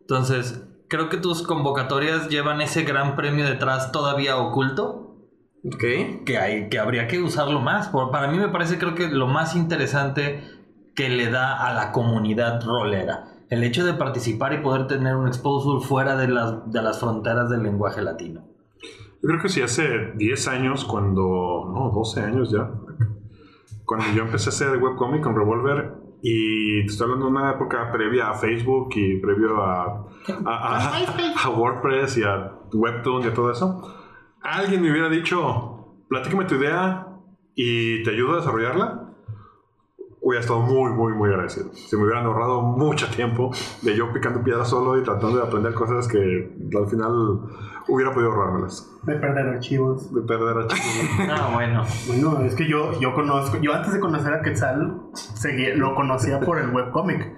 [0.00, 5.16] Entonces, creo que tus convocatorias llevan ese gran premio detrás todavía oculto
[5.64, 6.24] ¿Ok?
[6.24, 7.88] que, hay, que habría que usarlo más.
[7.88, 10.57] Por- para mí me parece creo que lo más interesante
[10.98, 13.24] que le da a la comunidad rolera.
[13.50, 17.48] El hecho de participar y poder tener un exposure fuera de las, de las fronteras
[17.48, 18.42] del lenguaje latino.
[19.22, 21.70] Yo creo que sí, hace 10 años, cuando.
[21.72, 22.70] No, 12 años ya.
[23.84, 25.94] Cuando yo empecé a hacer webcomic con Revolver.
[26.20, 30.04] Y te estoy hablando de una época previa a Facebook y previo a,
[30.44, 33.80] a, a- a WordPress y a Webtoon y a todo eso.
[34.42, 37.06] Alguien me hubiera dicho, platícame tu idea
[37.54, 39.07] y te ayudo a desarrollarla.
[40.28, 41.70] Hubiera estado muy, muy, muy agradecido.
[41.72, 43.50] Se me hubieran ahorrado mucho tiempo
[43.80, 46.18] de yo picando piedra solo y tratando de aprender cosas que
[46.76, 47.40] al final
[47.88, 48.86] hubiera podido ahorrármelas.
[49.04, 50.12] De perder archivos.
[50.12, 51.08] De perder archivos.
[51.30, 51.82] Ah, bueno.
[52.08, 56.40] Bueno, es que yo, yo conozco, yo antes de conocer a Quetzal, seguía- lo conocía
[56.40, 57.32] por el webcomic.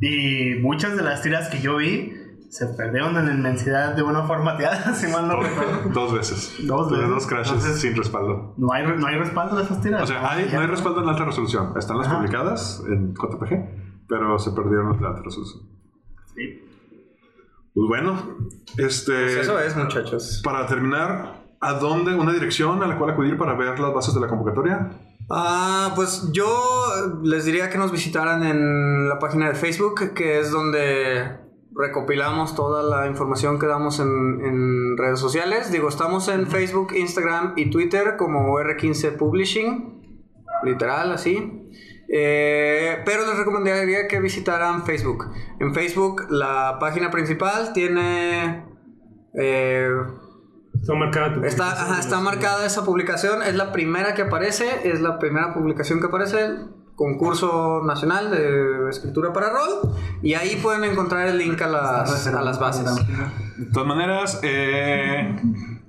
[0.00, 2.14] Y muchas de las tiras que yo vi
[2.54, 5.90] se perdieron en la inmensidad de una formateada, si mal no recuerdo.
[5.92, 6.54] Dos veces.
[6.62, 7.08] Dos veces.
[7.08, 8.54] Dos crashes Entonces- sin respaldo.
[8.56, 10.02] No hay, no hay respaldo de esas tiras.
[10.02, 11.72] O sea, hay- no hay respaldo en alta resolución.
[11.76, 12.16] Están las Ajá.
[12.18, 15.64] publicadas en JPG, pero se perdieron en alta resolución.
[16.34, 16.60] Sí.
[17.74, 18.36] Pues bueno,
[18.78, 19.12] este.
[19.12, 20.40] Pues eso es, muchachos.
[20.44, 22.14] Para terminar, ¿a dónde?
[22.14, 24.90] ¿Una dirección a la cual acudir para ver las bases de la convocatoria?
[25.28, 26.46] Ah, pues yo
[27.24, 31.42] les diría que nos visitaran en la página de Facebook, que es donde
[31.76, 34.08] recopilamos toda la información que damos en,
[34.44, 35.70] en redes sociales.
[35.72, 40.02] Digo, estamos en Facebook, Instagram y Twitter como R15 Publishing,
[40.64, 41.60] literal, así.
[42.08, 45.26] Eh, pero les recomendaría que visitaran Facebook.
[45.58, 48.66] En Facebook la página principal tiene...
[49.34, 49.88] eh,
[50.80, 55.00] Está marcada tu Está, ajá, está marcada esa publicación, es la primera que aparece, es
[55.00, 56.56] la primera publicación que aparece,
[56.96, 62.42] concurso nacional de escritura para rol, y ahí pueden encontrar el link a las, a
[62.42, 62.94] las bases.
[63.56, 65.36] De todas maneras, eh,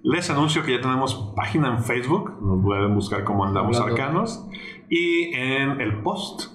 [0.03, 2.31] les anuncio que ya tenemos página en Facebook.
[2.41, 3.79] Nos pueden buscar como Andamos.
[3.79, 4.47] Arcanos.
[4.87, 6.51] Y en el post,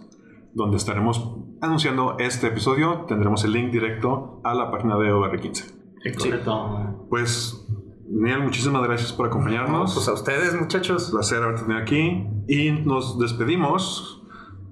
[0.55, 5.81] donde estaremos anunciando este episodio, tendremos el link directo a la página de OR15.
[6.17, 7.07] Correcto.
[7.11, 7.67] Pues,
[8.09, 9.95] Daniel, muchísimas gracias por acompañarnos.
[9.95, 11.11] Pues a ustedes, muchachos.
[11.11, 12.29] placer haberte tenido aquí.
[12.47, 14.20] Y nos despedimos.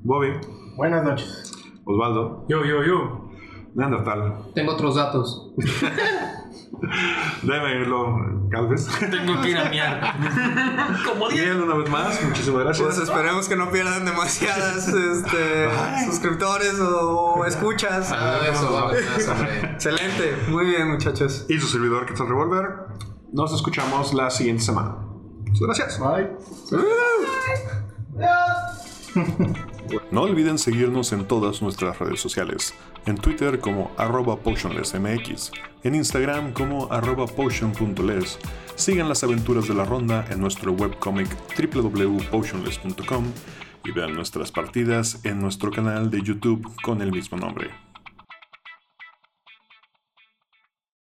[0.02, 0.32] Bobby,
[0.76, 1.52] Buenas noches.
[1.84, 3.28] Osvaldo, Yo, yo, yo.
[3.74, 4.52] Neandertal.
[4.54, 5.52] Tengo otros datos.
[7.42, 8.16] Démelo,
[8.48, 8.86] Galvez.
[8.98, 10.14] Tengo que ir a miar.
[11.06, 11.44] Como diez.
[11.44, 12.86] Bien, una vez más, muchísimas gracias.
[12.86, 15.68] Pues esperemos que no pierdan demasiadas este,
[16.06, 18.10] suscriptores o escuchas.
[18.10, 19.00] De eso va hombre.
[19.72, 21.46] Excelente, muy bien, muchachos.
[21.48, 22.86] y su servidor Quetzal Revolver.
[23.32, 24.96] Nos escuchamos la siguiente semana.
[25.44, 26.00] Muchas gracias.
[26.00, 26.30] Bye.
[30.10, 32.74] No olviden seguirnos en todas nuestras redes sociales.
[33.06, 35.52] En Twitter como arroba potionlessmx,
[35.82, 38.38] en Instagram como arroba potion.les.
[38.74, 43.24] Sigan las aventuras de la ronda en nuestro webcomic www.potionless.com
[43.84, 47.87] y vean nuestras partidas en nuestro canal de YouTube con el mismo nombre.